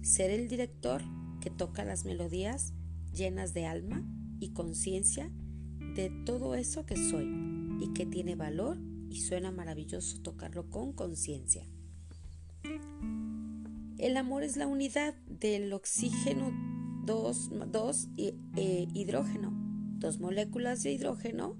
Ser 0.02 0.30
el 0.30 0.48
director 0.48 1.02
que 1.40 1.48
toca 1.48 1.82
las 1.82 2.04
melodías 2.04 2.74
llenas 3.10 3.54
de 3.54 3.64
alma 3.64 4.04
y 4.38 4.50
conciencia 4.50 5.30
de 5.96 6.10
todo 6.26 6.54
eso 6.54 6.84
que 6.84 6.96
soy 6.96 7.53
y 7.80 7.92
que 7.92 8.06
tiene 8.06 8.34
valor 8.34 8.78
y 9.10 9.20
suena 9.20 9.50
maravilloso 9.50 10.20
tocarlo 10.20 10.70
con 10.70 10.92
conciencia. 10.92 11.66
El 13.98 14.16
amor 14.16 14.42
es 14.42 14.56
la 14.56 14.66
unidad 14.66 15.14
del 15.26 15.72
oxígeno 15.72 16.52
2, 17.04 17.50
eh, 18.16 18.88
hidrógeno, 18.92 19.52
dos 19.98 20.20
moléculas 20.20 20.82
de 20.82 20.92
hidrógeno 20.92 21.56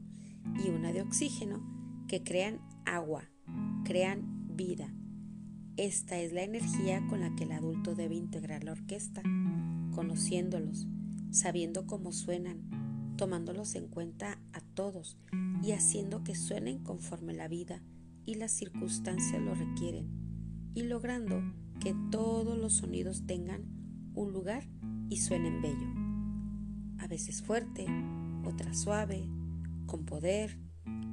y 0.65 0.71
una 0.71 0.93
de 0.93 1.03
oxígeno 1.03 1.63
que 2.09 2.23
crean 2.23 2.61
agua, 2.87 3.31
crean 3.85 4.57
vida. 4.57 4.93
Esta 5.77 6.21
es 6.21 6.33
la 6.33 6.43
energía 6.43 7.05
con 7.09 7.21
la 7.21 7.35
que 7.35 7.45
el 7.45 7.53
adulto 7.53 7.95
debe 7.95 8.15
integrar 8.15 8.65
la 8.65 8.73
orquesta, 8.73 9.23
conociéndolos, 9.95 10.87
sabiendo 11.31 11.87
cómo 11.87 12.13
suenan, 12.13 12.84
tomándolos 13.17 13.75
en 13.75 13.89
cuenta 13.89 14.39
a 14.53 14.61
todos 14.61 15.17
y 15.63 15.73
haciendo 15.73 16.25
que 16.25 16.35
suenen 16.35 16.83
conforme 16.83 17.33
la 17.33 17.49
vida 17.49 17.83
y 18.27 18.35
las 18.35 18.53
circunstancias 18.53 19.41
lo 19.43 19.55
requieren, 19.55 20.09
y 20.75 20.83
logrando 20.85 21.43
que 21.81 21.95
todos 22.11 22.59
los 22.59 22.75
sonidos 22.75 23.27
tengan 23.27 23.65
un 24.15 24.33
lugar 24.33 24.67
y 25.09 25.19
suenen 25.19 25.61
bello. 25.61 27.05
A 27.05 27.07
veces 27.07 27.43
fuerte, 27.43 27.87
otra 28.45 28.73
suave, 28.75 29.29
con 29.87 30.05
poder, 30.05 30.59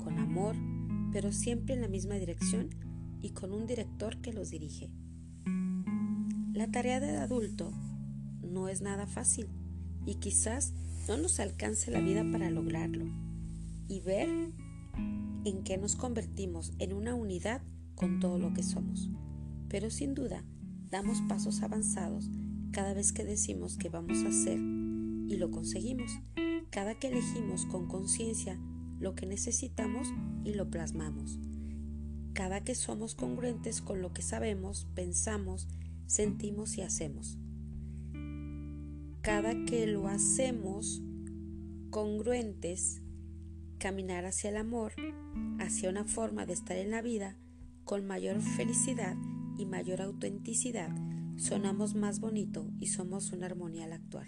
con 0.04 0.20
amor, 0.20 0.56
pero 1.12 1.32
siempre 1.32 1.76
en 1.76 1.82
la 1.82 1.88
misma 1.88 2.16
dirección 2.16 2.70
y 3.22 3.32
con 3.32 3.54
un 3.54 3.68
director 3.68 4.22
que 4.22 4.34
los 4.34 4.50
dirige. 4.50 4.92
La 6.54 6.70
tarea 6.72 7.00
del 7.00 7.18
adulto 7.18 7.72
no 8.42 8.70
es 8.70 8.82
nada 8.82 9.08
fácil 9.08 9.48
y 10.06 10.16
quizás 10.16 10.74
no 11.08 11.18
nos 11.18 11.40
alcance 11.40 11.92
la 11.92 12.00
vida 12.00 12.24
para 12.32 12.50
lograrlo 12.50 13.06
y 13.88 14.02
ver 14.02 14.30
en 15.46 15.64
qué 15.64 15.78
nos 15.78 15.96
convertimos 15.96 16.74
en 16.80 16.94
una 16.94 17.16
unidad 17.16 17.62
con 17.96 18.20
todo 18.20 18.38
lo 18.38 18.54
que 18.54 18.64
somos. 18.64 19.10
Pero 19.70 19.90
sin 19.90 20.14
duda 20.14 20.44
damos 20.90 21.22
pasos 21.22 21.62
avanzados 21.62 22.30
cada 22.72 22.94
vez 22.94 23.12
que 23.12 23.26
decimos 23.26 23.78
que 23.78 23.90
vamos 23.90 24.24
a 24.24 24.30
hacer 24.30 24.60
y 24.60 25.38
lo 25.38 25.52
conseguimos, 25.52 26.12
cada 26.70 26.96
que 26.96 27.08
elegimos 27.08 27.66
con 27.66 27.88
conciencia 27.88 28.60
lo 29.00 29.16
que 29.16 29.26
necesitamos 29.26 30.08
y 30.44 30.54
lo 30.54 30.70
plasmamos, 30.70 31.40
cada 32.34 32.64
que 32.64 32.76
somos 32.76 33.16
congruentes 33.16 33.82
con 33.82 34.02
lo 34.02 34.14
que 34.14 34.22
sabemos, 34.22 34.88
pensamos, 34.94 35.68
sentimos 36.06 36.78
y 36.78 36.82
hacemos, 36.82 37.38
cada 39.22 39.54
que 39.66 39.86
lo 39.86 40.08
hacemos 40.08 41.04
congruentes, 41.92 43.04
caminar 43.78 44.26
hacia 44.26 44.50
el 44.50 44.58
amor, 44.58 44.94
hacia 45.60 45.92
una 45.92 46.06
forma 46.06 46.48
de 46.48 46.54
estar 46.54 46.76
en 46.78 46.90
la 46.90 47.04
vida 47.04 47.38
con 47.84 48.08
mayor 48.08 48.42
felicidad 48.42 49.16
y 49.60 49.68
mayor 49.68 50.02
autenticidad, 50.02 50.90
sonamos 51.38 51.94
más 51.94 52.20
bonito 52.20 52.72
y 52.80 52.88
somos 52.88 53.32
una 53.32 53.46
armonía 53.46 53.86
al 53.86 53.94
actuar. 53.94 54.26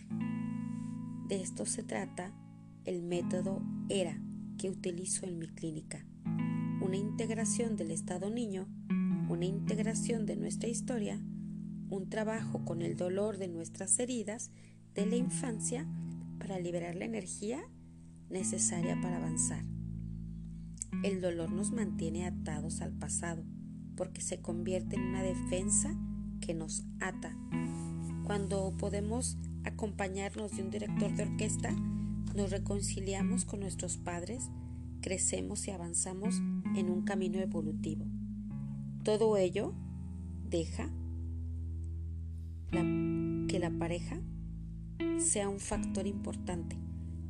De 1.28 1.42
esto 1.42 1.66
se 1.66 1.82
trata 1.82 2.32
el 2.86 3.02
método 3.02 3.64
ERA 3.90 4.22
que 4.60 4.70
utilizo 4.70 5.26
en 5.26 5.40
mi 5.40 5.48
clínica. 5.48 6.06
Una 6.82 6.98
integración 6.98 7.78
del 7.78 7.90
estado 7.90 8.30
niño, 8.30 8.68
una 9.28 9.46
integración 9.46 10.28
de 10.28 10.36
nuestra 10.36 10.70
historia, 10.70 11.20
un 11.90 12.10
trabajo 12.10 12.64
con 12.64 12.84
el 12.84 12.96
dolor 12.96 13.38
de 13.38 13.48
nuestras 13.48 13.98
heridas 13.98 14.52
de 14.96 15.06
la 15.06 15.16
infancia 15.16 15.88
para 16.40 16.60
liberar 16.60 16.96
la 16.96 17.06
energía 17.06 17.62
necesaria 18.30 19.00
para 19.02 19.18
avanzar. 19.18 19.64
El 21.04 21.22
dolor 21.22 21.52
nos 21.52 21.72
mantiene 21.72 22.26
atados 22.26 22.82
al 22.82 22.94
pasado 22.94 23.44
porque 23.96 24.22
se 24.22 24.42
convierte 24.42 24.96
en 24.96 25.04
una 25.04 25.24
defensa 25.24 25.96
que 26.42 26.54
nos 26.54 26.86
ata. 27.00 27.36
Cuando 28.24 28.76
podemos 28.78 29.38
acompañarnos 29.64 30.52
de 30.56 30.64
un 30.64 30.70
director 30.70 31.14
de 31.16 31.24
orquesta, 31.24 31.72
nos 32.36 32.52
reconciliamos 32.52 33.46
con 33.46 33.60
nuestros 33.60 33.98
padres, 33.98 34.50
crecemos 35.02 35.68
y 35.68 35.72
avanzamos 35.72 36.42
en 36.76 36.90
un 36.90 37.04
camino 37.04 37.40
evolutivo. 37.40 38.06
Todo 39.04 39.38
ello 39.38 39.74
deja 40.50 40.90
que 42.72 43.60
la 43.60 43.70
pareja 43.70 44.20
sea 45.20 45.50
un 45.50 45.60
factor 45.60 46.08
importante, 46.08 46.78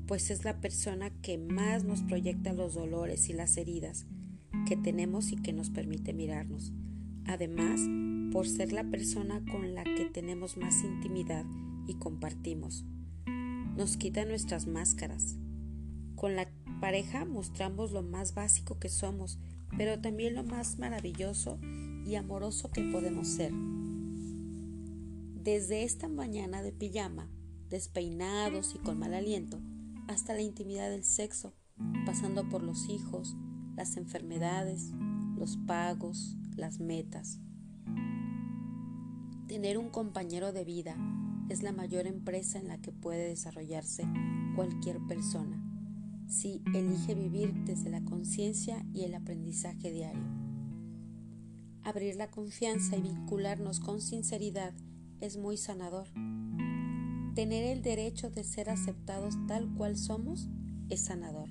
pues 0.08 0.30
es 0.30 0.44
la 0.46 0.60
persona 0.60 1.10
que 1.22 1.38
más 1.38 1.84
nos 1.84 2.02
proyecta 2.02 2.54
los 2.54 2.74
dolores 2.74 3.30
y 3.30 3.34
las 3.34 3.58
heridas 3.58 4.06
que 4.68 4.78
tenemos 4.78 5.32
y 5.32 5.36
que 5.36 5.54
nos 5.54 5.70
permite 5.70 6.14
mirarnos. 6.14 6.72
Además, 7.26 7.82
por 8.32 8.48
ser 8.48 8.72
la 8.74 8.84
persona 8.84 9.44
con 9.52 9.76
la 9.76 9.84
que 9.84 10.06
tenemos 10.06 10.58
más 10.58 10.84
intimidad 10.84 11.46
y 11.88 11.96
compartimos. 11.96 12.86
Nos 13.78 13.98
quita 13.98 14.26
nuestras 14.26 14.68
máscaras. 14.68 15.36
Con 16.16 16.36
la 16.36 16.48
pareja 16.80 17.26
mostramos 17.26 17.92
lo 17.92 18.04
más 18.04 18.34
básico 18.34 18.80
que 18.80 18.90
somos, 18.90 19.40
pero 19.78 20.00
también 20.00 20.36
lo 20.36 20.44
más 20.44 20.80
maravilloso 20.80 21.60
y 22.06 22.16
amoroso 22.16 22.72
que 22.72 22.82
podemos 22.82 23.28
ser. 23.28 23.52
Desde 25.44 25.84
esta 25.84 26.08
mañana 26.08 26.62
de 26.62 26.72
pijama, 26.72 27.30
despeinados 27.70 28.76
y 28.76 28.80
con 28.80 29.00
mal 29.00 29.14
aliento, 29.14 29.62
hasta 30.08 30.34
la 30.34 30.42
intimidad 30.42 30.90
del 30.90 31.04
sexo, 31.04 31.54
pasando 32.06 32.48
por 32.50 32.64
los 32.64 32.90
hijos, 32.90 33.36
las 33.76 33.98
enfermedades, 33.98 34.92
los 35.38 35.58
pagos, 35.58 36.38
las 36.56 36.80
metas. 36.80 37.40
Tener 39.48 39.78
un 39.78 39.90
compañero 39.90 40.52
de 40.52 40.64
vida 40.66 40.96
es 41.50 41.64
la 41.64 41.72
mayor 41.72 42.08
empresa 42.08 42.60
en 42.60 42.68
la 42.68 42.80
que 42.80 42.92
puede 42.92 43.28
desarrollarse 43.28 44.06
cualquier 44.56 45.00
persona, 45.08 45.62
si 46.28 46.62
elige 46.74 47.16
vivir 47.16 47.54
desde 47.66 47.90
la 47.90 48.04
conciencia 48.04 48.86
y 48.94 49.04
el 49.04 49.16
aprendizaje 49.16 49.92
diario. 49.92 50.24
Abrir 51.84 52.16
la 52.16 52.32
confianza 52.32 52.96
y 52.96 53.02
vincularnos 53.02 53.80
con 53.80 54.00
sinceridad 54.00 54.74
es 55.20 55.38
muy 55.38 55.58
sanador. 55.58 56.08
Tener 57.36 57.64
el 57.64 57.82
derecho 57.82 58.30
de 58.30 58.44
ser 58.44 58.70
aceptados 58.70 59.36
tal 59.48 59.74
cual 59.76 59.98
somos 59.98 60.50
es 60.90 61.06
sanador 61.06 61.50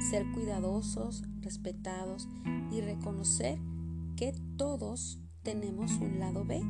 ser 0.00 0.30
cuidadosos, 0.32 1.22
respetados 1.40 2.28
y 2.72 2.80
reconocer 2.80 3.58
que 4.16 4.34
todos 4.56 5.20
tenemos 5.42 5.92
un 5.92 6.18
lado 6.18 6.44
B. 6.44 6.62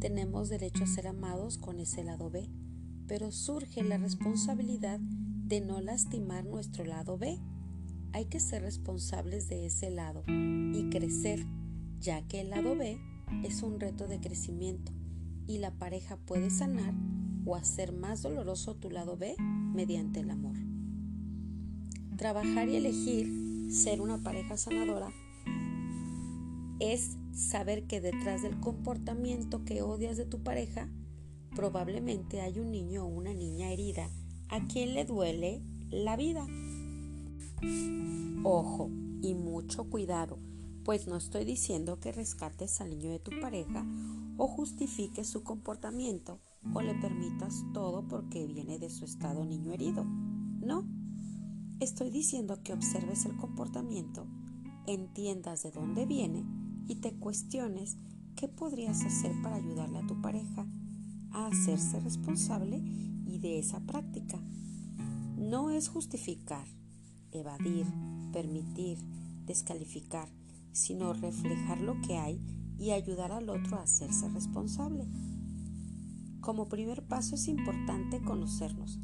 Tenemos 0.00 0.48
derecho 0.48 0.84
a 0.84 0.86
ser 0.86 1.06
amados 1.08 1.58
con 1.58 1.80
ese 1.80 2.04
lado 2.04 2.30
B, 2.30 2.48
pero 3.06 3.30
surge 3.32 3.82
la 3.82 3.98
responsabilidad 3.98 5.00
de 5.00 5.60
no 5.60 5.80
lastimar 5.80 6.44
nuestro 6.44 6.84
lado 6.84 7.18
B. 7.18 7.38
Hay 8.12 8.26
que 8.26 8.40
ser 8.40 8.62
responsables 8.62 9.48
de 9.48 9.66
ese 9.66 9.90
lado 9.90 10.24
y 10.26 10.88
crecer, 10.90 11.46
ya 11.98 12.26
que 12.26 12.40
el 12.40 12.50
lado 12.50 12.76
B 12.76 12.98
es 13.44 13.62
un 13.62 13.80
reto 13.80 14.06
de 14.06 14.20
crecimiento 14.20 14.92
y 15.46 15.58
la 15.58 15.70
pareja 15.72 16.16
puede 16.16 16.50
sanar 16.50 16.94
o 17.44 17.56
hacer 17.56 17.92
más 17.92 18.22
doloroso 18.22 18.74
tu 18.74 18.90
lado 18.90 19.16
B 19.16 19.34
mediante 19.74 20.20
el 20.20 20.30
amor. 20.30 20.56
Trabajar 22.16 22.68
y 22.68 22.76
elegir 22.76 23.70
ser 23.72 24.00
una 24.00 24.18
pareja 24.18 24.56
sanadora 24.56 25.10
es 26.78 27.16
saber 27.32 27.86
que 27.86 28.00
detrás 28.00 28.42
del 28.42 28.60
comportamiento 28.60 29.64
que 29.64 29.82
odias 29.82 30.16
de 30.16 30.26
tu 30.26 30.42
pareja 30.42 30.88
probablemente 31.54 32.40
hay 32.40 32.58
un 32.58 32.70
niño 32.70 33.04
o 33.04 33.08
una 33.08 33.32
niña 33.32 33.70
herida 33.70 34.08
a 34.48 34.66
quien 34.66 34.94
le 34.94 35.04
duele 35.04 35.62
la 35.90 36.16
vida. 36.16 36.46
Ojo 38.44 38.90
y 39.22 39.34
mucho 39.34 39.84
cuidado, 39.84 40.38
pues 40.84 41.06
no 41.06 41.16
estoy 41.16 41.44
diciendo 41.44 42.00
que 42.00 42.12
rescates 42.12 42.80
al 42.80 42.90
niño 42.90 43.10
de 43.10 43.20
tu 43.20 43.30
pareja 43.40 43.86
o 44.42 44.48
justifiques 44.48 45.28
su 45.28 45.44
comportamiento 45.44 46.40
o 46.74 46.80
le 46.80 46.96
permitas 46.96 47.62
todo 47.72 48.08
porque 48.08 48.44
viene 48.46 48.80
de 48.80 48.90
su 48.90 49.04
estado 49.04 49.44
niño 49.44 49.72
herido. 49.72 50.04
No, 50.04 50.84
Estoy 51.82 52.10
diciendo 52.10 52.62
que 52.62 52.72
observes 52.72 53.26
el 53.26 53.36
comportamiento, 53.36 54.28
entiendas 54.86 55.64
de 55.64 55.72
dónde 55.72 56.06
viene 56.06 56.44
y 56.86 57.00
te 57.00 57.12
cuestiones 57.18 57.96
qué 58.36 58.46
podrías 58.46 59.02
hacer 59.04 59.32
para 59.42 59.56
ayudarle 59.56 59.98
a 59.98 60.06
tu 60.06 60.20
pareja. 60.22 60.64
a 61.32 61.46
hacerse 61.46 61.98
responsable 61.98 62.76
y 63.26 63.38
de 63.38 63.58
esa 63.58 63.80
práctica. 63.80 64.38
No 65.36 65.70
es 65.70 65.88
justificar, 65.88 66.68
evadir, 67.32 67.86
permitir, 68.32 68.98
descalificar, 69.44 70.28
sino 70.70 71.14
reflejar 71.14 71.80
lo 71.80 72.00
que 72.02 72.18
hay 72.18 72.38
y 72.82 72.90
ayudar 72.90 73.30
al 73.30 73.48
otro 73.48 73.76
a 73.76 73.82
hacerse 73.82 74.28
responsable. 74.28 75.06
Como 76.40 76.68
primer 76.68 77.06
paso 77.06 77.36
es 77.36 77.46
importante 77.46 78.20
conocernos, 78.20 78.98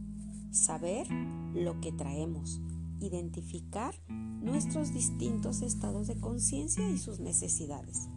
saber 0.50 1.06
lo 1.54 1.80
que 1.80 1.92
traemos, 1.92 2.60
identificar 2.98 3.94
nuestros 4.08 4.92
distintos 4.92 5.62
estados 5.62 6.08
de 6.08 6.18
conciencia 6.18 6.90
y 6.90 6.98
sus 6.98 7.20
necesidades. 7.20 8.08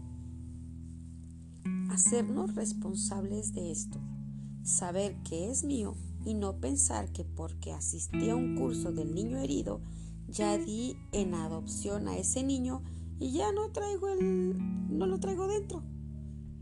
Hacernos 1.92 2.56
responsables 2.56 3.54
de 3.54 3.72
esto, 3.72 4.00
saber 4.64 5.16
que 5.22 5.52
es 5.52 5.64
mío 5.64 5.96
y 6.26 6.34
no 6.34 6.60
pensar 6.60 7.12
que 7.12 7.24
porque 7.24 7.72
asistí 7.72 8.32
a 8.32 8.36
un 8.36 8.56
curso 8.56 8.92
del 8.92 9.14
niño 9.14 9.38
herido, 9.38 9.80
ya 10.28 10.58
di 10.58 10.96
en 11.12 11.36
adopción 11.36 12.08
a 12.08 12.18
ese 12.18 12.42
niño 12.42 12.82
y 13.22 13.32
ya 13.34 13.52
no 13.52 13.70
traigo 13.70 14.10
el 14.10 14.58
no 14.90 15.06
lo 15.06 15.20
traigo 15.20 15.48
dentro. 15.48 15.84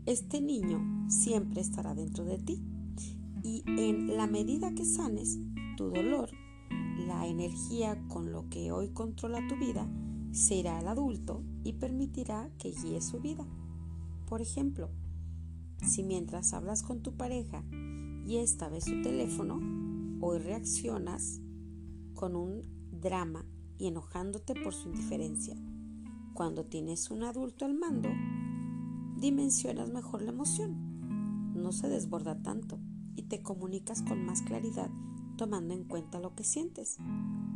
Este 0.04 0.42
niño 0.42 1.08
siempre 1.08 1.62
estará 1.62 1.94
dentro 1.94 2.24
de 2.24 2.38
ti 2.38 2.62
y 3.42 3.64
en 3.66 4.14
la 4.16 4.26
medida 4.26 4.74
que 4.74 4.84
sanes 4.84 5.38
tu 5.78 5.88
dolor, 5.88 6.28
la 7.06 7.26
energía 7.26 7.98
con 8.08 8.30
lo 8.30 8.50
que 8.50 8.72
hoy 8.72 8.90
controla 8.90 9.48
tu 9.48 9.56
vida 9.56 9.90
se 10.32 10.56
irá 10.56 10.78
al 10.78 10.88
adulto 10.88 11.42
y 11.64 11.72
permitirá 11.72 12.50
que 12.58 12.70
guíe 12.70 13.00
su 13.00 13.20
vida. 13.20 13.46
Por 14.26 14.42
ejemplo, 14.42 14.90
si 15.82 16.02
mientras 16.02 16.52
hablas 16.52 16.82
con 16.82 17.00
tu 17.00 17.16
pareja 17.16 17.64
y 18.26 18.36
esta 18.36 18.68
vez 18.68 18.84
su 18.84 19.00
teléfono, 19.00 19.58
hoy 20.20 20.38
reaccionas 20.38 21.40
con 22.14 22.36
un 22.36 22.60
drama 22.92 23.46
y 23.78 23.86
enojándote 23.86 24.54
por 24.62 24.74
su 24.74 24.90
indiferencia. 24.90 25.56
Cuando 26.40 26.64
tienes 26.64 27.10
un 27.10 27.22
adulto 27.22 27.66
al 27.66 27.74
mando, 27.74 28.08
dimensionas 29.18 29.90
mejor 29.90 30.22
la 30.22 30.30
emoción. 30.30 31.52
No 31.52 31.70
se 31.70 31.90
desborda 31.90 32.42
tanto 32.42 32.78
y 33.14 33.24
te 33.24 33.42
comunicas 33.42 34.00
con 34.00 34.24
más 34.24 34.40
claridad 34.40 34.88
tomando 35.36 35.74
en 35.74 35.84
cuenta 35.84 36.18
lo 36.18 36.34
que 36.34 36.42
sientes. 36.42 36.96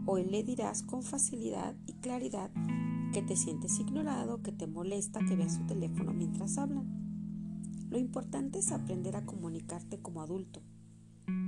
Hoy 0.04 0.26
le 0.26 0.42
dirás 0.42 0.82
con 0.82 1.02
facilidad 1.02 1.74
y 1.86 1.94
claridad 1.94 2.50
que 3.14 3.22
te 3.22 3.36
sientes 3.36 3.80
ignorado, 3.80 4.42
que 4.42 4.52
te 4.52 4.66
molesta 4.66 5.24
que 5.26 5.34
veas 5.34 5.54
su 5.54 5.64
teléfono 5.64 6.12
mientras 6.12 6.58
hablan. 6.58 7.88
Lo 7.88 7.96
importante 7.96 8.58
es 8.58 8.70
aprender 8.70 9.16
a 9.16 9.24
comunicarte 9.24 10.02
como 10.02 10.20
adulto. 10.20 10.60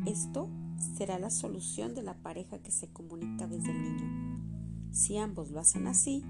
Esto 0.07 0.49
será 0.97 1.19
la 1.19 1.29
solución 1.29 1.95
de 1.95 2.03
la 2.03 2.15
pareja 2.15 2.63
que 2.63 2.71
se 2.71 2.89
comunica 2.89 3.47
desde 3.47 3.73
el 3.73 3.83
niño. 3.83 4.37
Si 4.91 5.19
ambos 5.19 5.51
lo 5.51 5.61
hacen 5.61 5.87
así, 5.87 6.25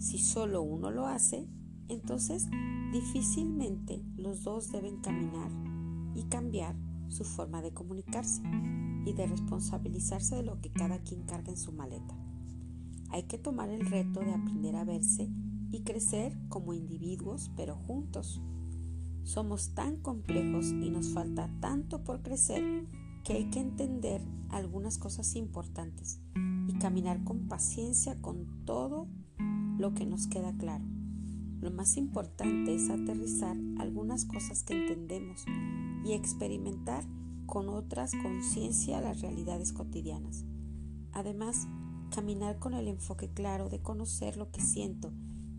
si 0.00 0.18
solo 0.18 0.62
uno 0.62 0.90
lo 0.90 1.06
hace, 1.06 1.46
entonces 1.88 2.48
difícilmente 2.90 4.02
los 4.16 4.42
dos 4.42 4.72
deben 4.72 4.96
caminar 5.02 5.50
y 6.14 6.24
cambiar 6.24 6.74
su 7.08 7.24
forma 7.24 7.60
de 7.60 7.74
comunicarse 7.74 8.42
y 9.04 9.12
de 9.12 9.26
responsabilizarse 9.26 10.36
de 10.36 10.42
lo 10.42 10.58
que 10.60 10.72
cada 10.72 11.02
quien 11.02 11.24
carga 11.24 11.50
en 11.50 11.58
su 11.58 11.72
maleta. 11.72 12.16
Hay 13.10 13.24
que 13.24 13.36
tomar 13.36 13.68
el 13.68 13.84
reto 13.84 14.20
de 14.20 14.32
aprender 14.32 14.74
a 14.76 14.84
verse 14.84 15.28
y 15.70 15.82
crecer 15.82 16.36
como 16.48 16.72
individuos, 16.72 17.50
pero 17.54 17.76
juntos. 17.76 18.40
Somos 19.22 19.74
tan 19.74 19.96
complejos 19.98 20.66
y 20.70 20.88
nos 20.88 21.12
falta 21.12 21.50
tanto 21.60 22.04
por 22.04 22.22
crecer 22.22 22.86
que 23.22 23.34
hay 23.34 23.50
que 23.50 23.60
entender 23.60 24.22
algunas 24.48 24.96
cosas 24.96 25.36
importantes 25.36 26.22
y 26.68 26.72
caminar 26.78 27.22
con 27.22 27.48
paciencia 27.48 28.20
con 28.22 28.64
todo 28.64 29.08
lo 29.80 29.94
que 29.94 30.04
nos 30.04 30.26
queda 30.26 30.52
claro. 30.58 30.84
Lo 31.60 31.70
más 31.70 31.96
importante 31.96 32.74
es 32.74 32.90
aterrizar 32.90 33.56
algunas 33.78 34.26
cosas 34.26 34.62
que 34.62 34.74
entendemos 34.74 35.44
y 36.04 36.12
experimentar 36.12 37.04
con 37.46 37.68
otras 37.70 38.12
conciencia 38.22 39.00
las 39.00 39.22
realidades 39.22 39.72
cotidianas. 39.72 40.44
Además, 41.12 41.66
caminar 42.14 42.58
con 42.58 42.74
el 42.74 42.88
enfoque 42.88 43.30
claro 43.30 43.70
de 43.70 43.80
conocer 43.80 44.36
lo 44.36 44.50
que 44.50 44.60
siento 44.60 45.12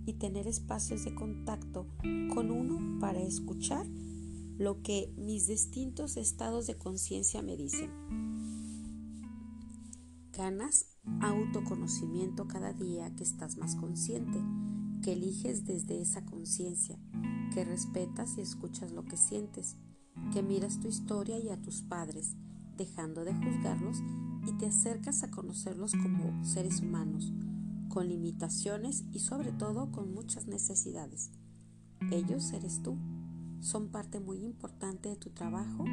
y 0.05 0.13
tener 0.13 0.47
espacios 0.47 1.03
de 1.03 1.15
contacto 1.15 1.87
con 2.33 2.51
uno 2.51 2.99
para 2.99 3.21
escuchar 3.21 3.85
lo 4.57 4.83
que 4.83 5.11
mis 5.17 5.47
distintos 5.47 6.17
estados 6.17 6.67
de 6.67 6.77
conciencia 6.77 7.41
me 7.41 7.57
dicen. 7.57 7.89
Ganas 10.31 10.90
autoconocimiento 11.21 12.47
cada 12.47 12.73
día 12.73 13.13
que 13.15 13.23
estás 13.23 13.57
más 13.57 13.75
consciente, 13.75 14.41
que 15.01 15.13
eliges 15.13 15.65
desde 15.65 16.01
esa 16.01 16.23
conciencia, 16.25 16.99
que 17.53 17.63
respetas 17.65 18.37
y 18.37 18.41
escuchas 18.41 18.91
lo 18.91 19.05
que 19.05 19.17
sientes, 19.17 19.77
que 20.31 20.43
miras 20.43 20.79
tu 20.79 20.87
historia 20.87 21.39
y 21.39 21.49
a 21.49 21.61
tus 21.61 21.81
padres, 21.81 22.35
dejando 22.77 23.23
de 23.23 23.33
juzgarlos 23.33 23.97
y 24.47 24.53
te 24.53 24.67
acercas 24.67 25.23
a 25.23 25.31
conocerlos 25.31 25.93
como 25.93 26.43
seres 26.43 26.81
humanos, 26.81 27.33
con 27.89 28.07
limitaciones 28.07 29.03
y 29.11 29.19
sobre 29.19 29.51
todo 29.51 29.91
con 29.91 30.13
muchas 30.13 30.47
necesidades. 30.47 31.31
Ellos 32.11 32.51
eres 32.53 32.81
tú, 32.81 32.97
son 33.59 33.89
parte 33.89 34.19
muy 34.19 34.43
importante 34.43 35.09
de 35.09 35.15
tu 35.15 35.29
trabajo 35.29 35.85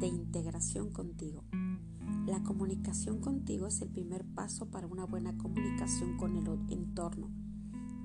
de 0.00 0.06
integración 0.06 0.90
contigo. 0.90 1.44
La 2.28 2.42
comunicación 2.42 3.22
contigo 3.22 3.68
es 3.68 3.80
el 3.80 3.88
primer 3.88 4.22
paso 4.22 4.66
para 4.66 4.86
una 4.86 5.06
buena 5.06 5.38
comunicación 5.38 6.18
con 6.18 6.36
el 6.36 6.46
entorno 6.68 7.30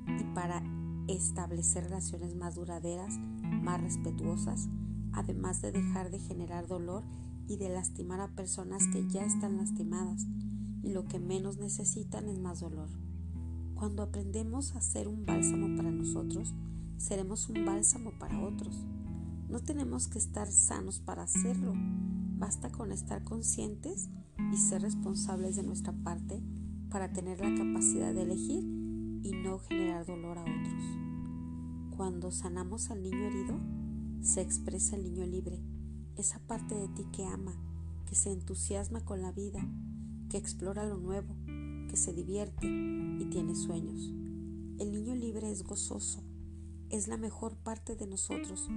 y 0.07 0.23
para 0.33 0.63
establecer 1.09 1.83
relaciones 1.83 2.33
más 2.33 2.55
duraderas, 2.55 3.17
más 3.17 3.81
respetuosas, 3.81 4.69
además 5.11 5.61
de 5.61 5.73
dejar 5.73 6.09
de 6.09 6.19
generar 6.19 6.67
dolor 6.67 7.03
y 7.49 7.57
de 7.57 7.67
lastimar 7.67 8.21
a 8.21 8.33
personas 8.33 8.87
que 8.93 9.05
ya 9.09 9.25
están 9.25 9.57
lastimadas 9.57 10.25
y 10.83 10.93
lo 10.93 11.03
que 11.03 11.19
menos 11.19 11.57
necesitan 11.57 12.29
es 12.29 12.39
más 12.39 12.61
dolor. 12.61 12.87
Cuando 13.75 14.03
aprendemos 14.03 14.73
a 14.77 14.79
ser 14.79 15.09
un 15.09 15.25
bálsamo 15.25 15.75
para 15.75 15.91
nosotros, 15.91 16.55
seremos 16.95 17.49
un 17.49 17.65
bálsamo 17.65 18.17
para 18.17 18.39
otros. 18.39 18.85
No 19.49 19.59
tenemos 19.59 20.07
que 20.07 20.19
estar 20.19 20.49
sanos 20.49 21.01
para 21.01 21.23
hacerlo. 21.23 21.73
Basta 22.43 22.73
con 22.73 22.91
estar 22.91 23.23
conscientes 23.23 24.09
y 24.51 24.57
ser 24.57 24.81
responsables 24.81 25.55
de 25.55 25.63
nuestra 25.63 25.93
parte 25.93 26.43
para 26.89 27.13
tener 27.13 27.39
la 27.39 27.55
capacidad 27.55 28.13
de 28.13 28.23
elegir 28.23 28.65
y 29.23 29.31
no 29.31 29.59
generar 29.59 30.05
dolor 30.05 30.37
a 30.37 30.41
otros. 30.41 31.95
Cuando 31.95 32.31
sanamos 32.31 32.91
al 32.91 33.01
niño 33.01 33.23
herido, 33.27 33.61
se 34.21 34.41
expresa 34.41 34.97
el 34.97 35.03
niño 35.03 35.25
libre, 35.25 35.61
esa 36.17 36.39
parte 36.39 36.75
de 36.75 36.89
ti 36.89 37.05
que 37.13 37.23
ama, 37.23 37.55
que 38.05 38.15
se 38.15 38.33
entusiasma 38.33 39.05
con 39.05 39.21
la 39.21 39.31
vida, 39.31 39.65
que 40.29 40.35
explora 40.35 40.85
lo 40.85 40.97
nuevo, 40.97 41.37
que 41.87 41.95
se 41.95 42.11
divierte 42.11 42.67
y 42.67 43.25
tiene 43.31 43.55
sueños. 43.55 44.09
El 44.79 44.91
niño 44.91 45.15
libre 45.15 45.49
es 45.49 45.63
gozoso, 45.63 46.21
es 46.89 47.07
la 47.07 47.15
mejor 47.15 47.55
parte 47.55 47.95
de 47.95 48.05
nosotros 48.05 48.67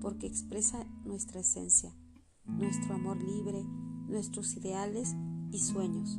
porque 0.00 0.28
expresa 0.28 0.86
nuestra 1.04 1.40
esencia, 1.40 1.92
nuestro 2.48 2.94
amor 2.94 3.22
libre, 3.22 3.64
nuestros 4.08 4.56
ideales 4.56 5.14
y 5.50 5.58
sueños. 5.58 6.18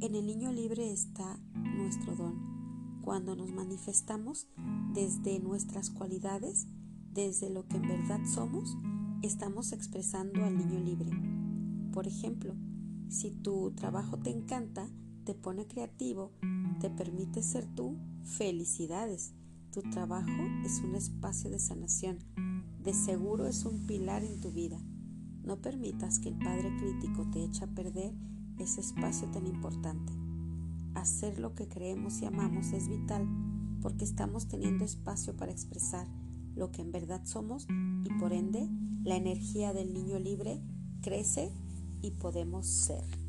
En 0.00 0.14
el 0.14 0.26
niño 0.26 0.52
libre 0.52 0.92
está 0.92 1.38
nuestro 1.76 2.14
don. 2.16 3.00
Cuando 3.02 3.36
nos 3.36 3.52
manifestamos 3.52 4.48
desde 4.92 5.38
nuestras 5.40 5.90
cualidades, 5.90 6.66
desde 7.12 7.50
lo 7.50 7.66
que 7.66 7.76
en 7.76 7.88
verdad 7.88 8.20
somos, 8.26 8.76
estamos 9.22 9.72
expresando 9.72 10.44
al 10.44 10.58
niño 10.58 10.80
libre. 10.80 11.10
Por 11.92 12.06
ejemplo, 12.06 12.54
si 13.08 13.30
tu 13.30 13.72
trabajo 13.72 14.18
te 14.18 14.30
encanta, 14.30 14.90
te 15.24 15.34
pone 15.34 15.66
creativo, 15.66 16.32
te 16.80 16.90
permite 16.90 17.42
ser 17.42 17.66
tú, 17.74 17.96
felicidades. 18.24 19.32
Tu 19.72 19.82
trabajo 19.82 20.42
es 20.64 20.80
un 20.80 20.94
espacio 20.94 21.50
de 21.50 21.58
sanación, 21.58 22.18
de 22.82 22.92
seguro 22.92 23.46
es 23.46 23.64
un 23.64 23.86
pilar 23.86 24.24
en 24.24 24.40
tu 24.40 24.52
vida. 24.52 24.78
No 25.46 25.56
permitas 25.62 26.18
que 26.18 26.28
el 26.28 26.38
Padre 26.38 26.76
crítico 26.76 27.24
te 27.30 27.44
eche 27.44 27.64
a 27.64 27.68
perder 27.68 28.12
ese 28.58 28.80
espacio 28.80 29.30
tan 29.30 29.46
importante. 29.46 30.12
Hacer 30.94 31.38
lo 31.38 31.54
que 31.54 31.68
creemos 31.68 32.20
y 32.20 32.26
amamos 32.26 32.72
es 32.72 32.88
vital 32.88 33.28
porque 33.80 34.04
estamos 34.04 34.48
teniendo 34.48 34.84
espacio 34.84 35.36
para 35.36 35.52
expresar 35.52 36.08
lo 36.56 36.72
que 36.72 36.82
en 36.82 36.90
verdad 36.90 37.20
somos 37.24 37.66
y 38.04 38.08
por 38.18 38.32
ende 38.32 38.68
la 39.04 39.16
energía 39.16 39.72
del 39.72 39.94
niño 39.94 40.18
libre 40.18 40.60
crece 41.00 41.52
y 42.02 42.10
podemos 42.10 42.66
ser. 42.66 43.25